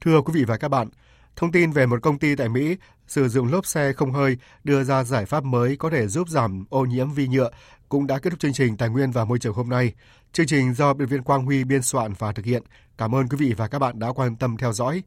Thưa 0.00 0.20
quý 0.20 0.32
vị 0.34 0.44
và 0.44 0.56
các 0.56 0.68
bạn, 0.68 0.88
thông 1.36 1.52
tin 1.52 1.72
về 1.72 1.86
một 1.86 2.02
công 2.02 2.18
ty 2.18 2.36
tại 2.36 2.48
Mỹ 2.48 2.76
sử 3.06 3.28
dụng 3.28 3.52
lốp 3.52 3.66
xe 3.66 3.92
không 3.92 4.12
hơi 4.12 4.36
đưa 4.64 4.84
ra 4.84 5.04
giải 5.04 5.26
pháp 5.26 5.44
mới 5.44 5.76
có 5.76 5.90
thể 5.90 6.06
giúp 6.06 6.28
giảm 6.28 6.64
ô 6.70 6.84
nhiễm 6.84 7.12
vi 7.12 7.28
nhựa 7.28 7.50
cũng 7.90 8.06
đã 8.06 8.18
kết 8.18 8.30
thúc 8.30 8.40
chương 8.40 8.52
trình 8.52 8.76
Tài 8.76 8.88
nguyên 8.88 9.10
và 9.10 9.24
Môi 9.24 9.38
trường 9.38 9.54
hôm 9.54 9.68
nay. 9.68 9.92
Chương 10.32 10.46
trình 10.46 10.74
do 10.74 10.94
biên 10.94 11.08
viên 11.08 11.22
Quang 11.22 11.44
Huy 11.44 11.64
biên 11.64 11.82
soạn 11.82 12.12
và 12.18 12.32
thực 12.32 12.44
hiện. 12.44 12.62
Cảm 12.98 13.14
ơn 13.14 13.28
quý 13.28 13.36
vị 13.36 13.54
và 13.56 13.68
các 13.68 13.78
bạn 13.78 13.98
đã 13.98 14.12
quan 14.12 14.36
tâm 14.36 14.56
theo 14.56 14.72
dõi. 14.72 15.02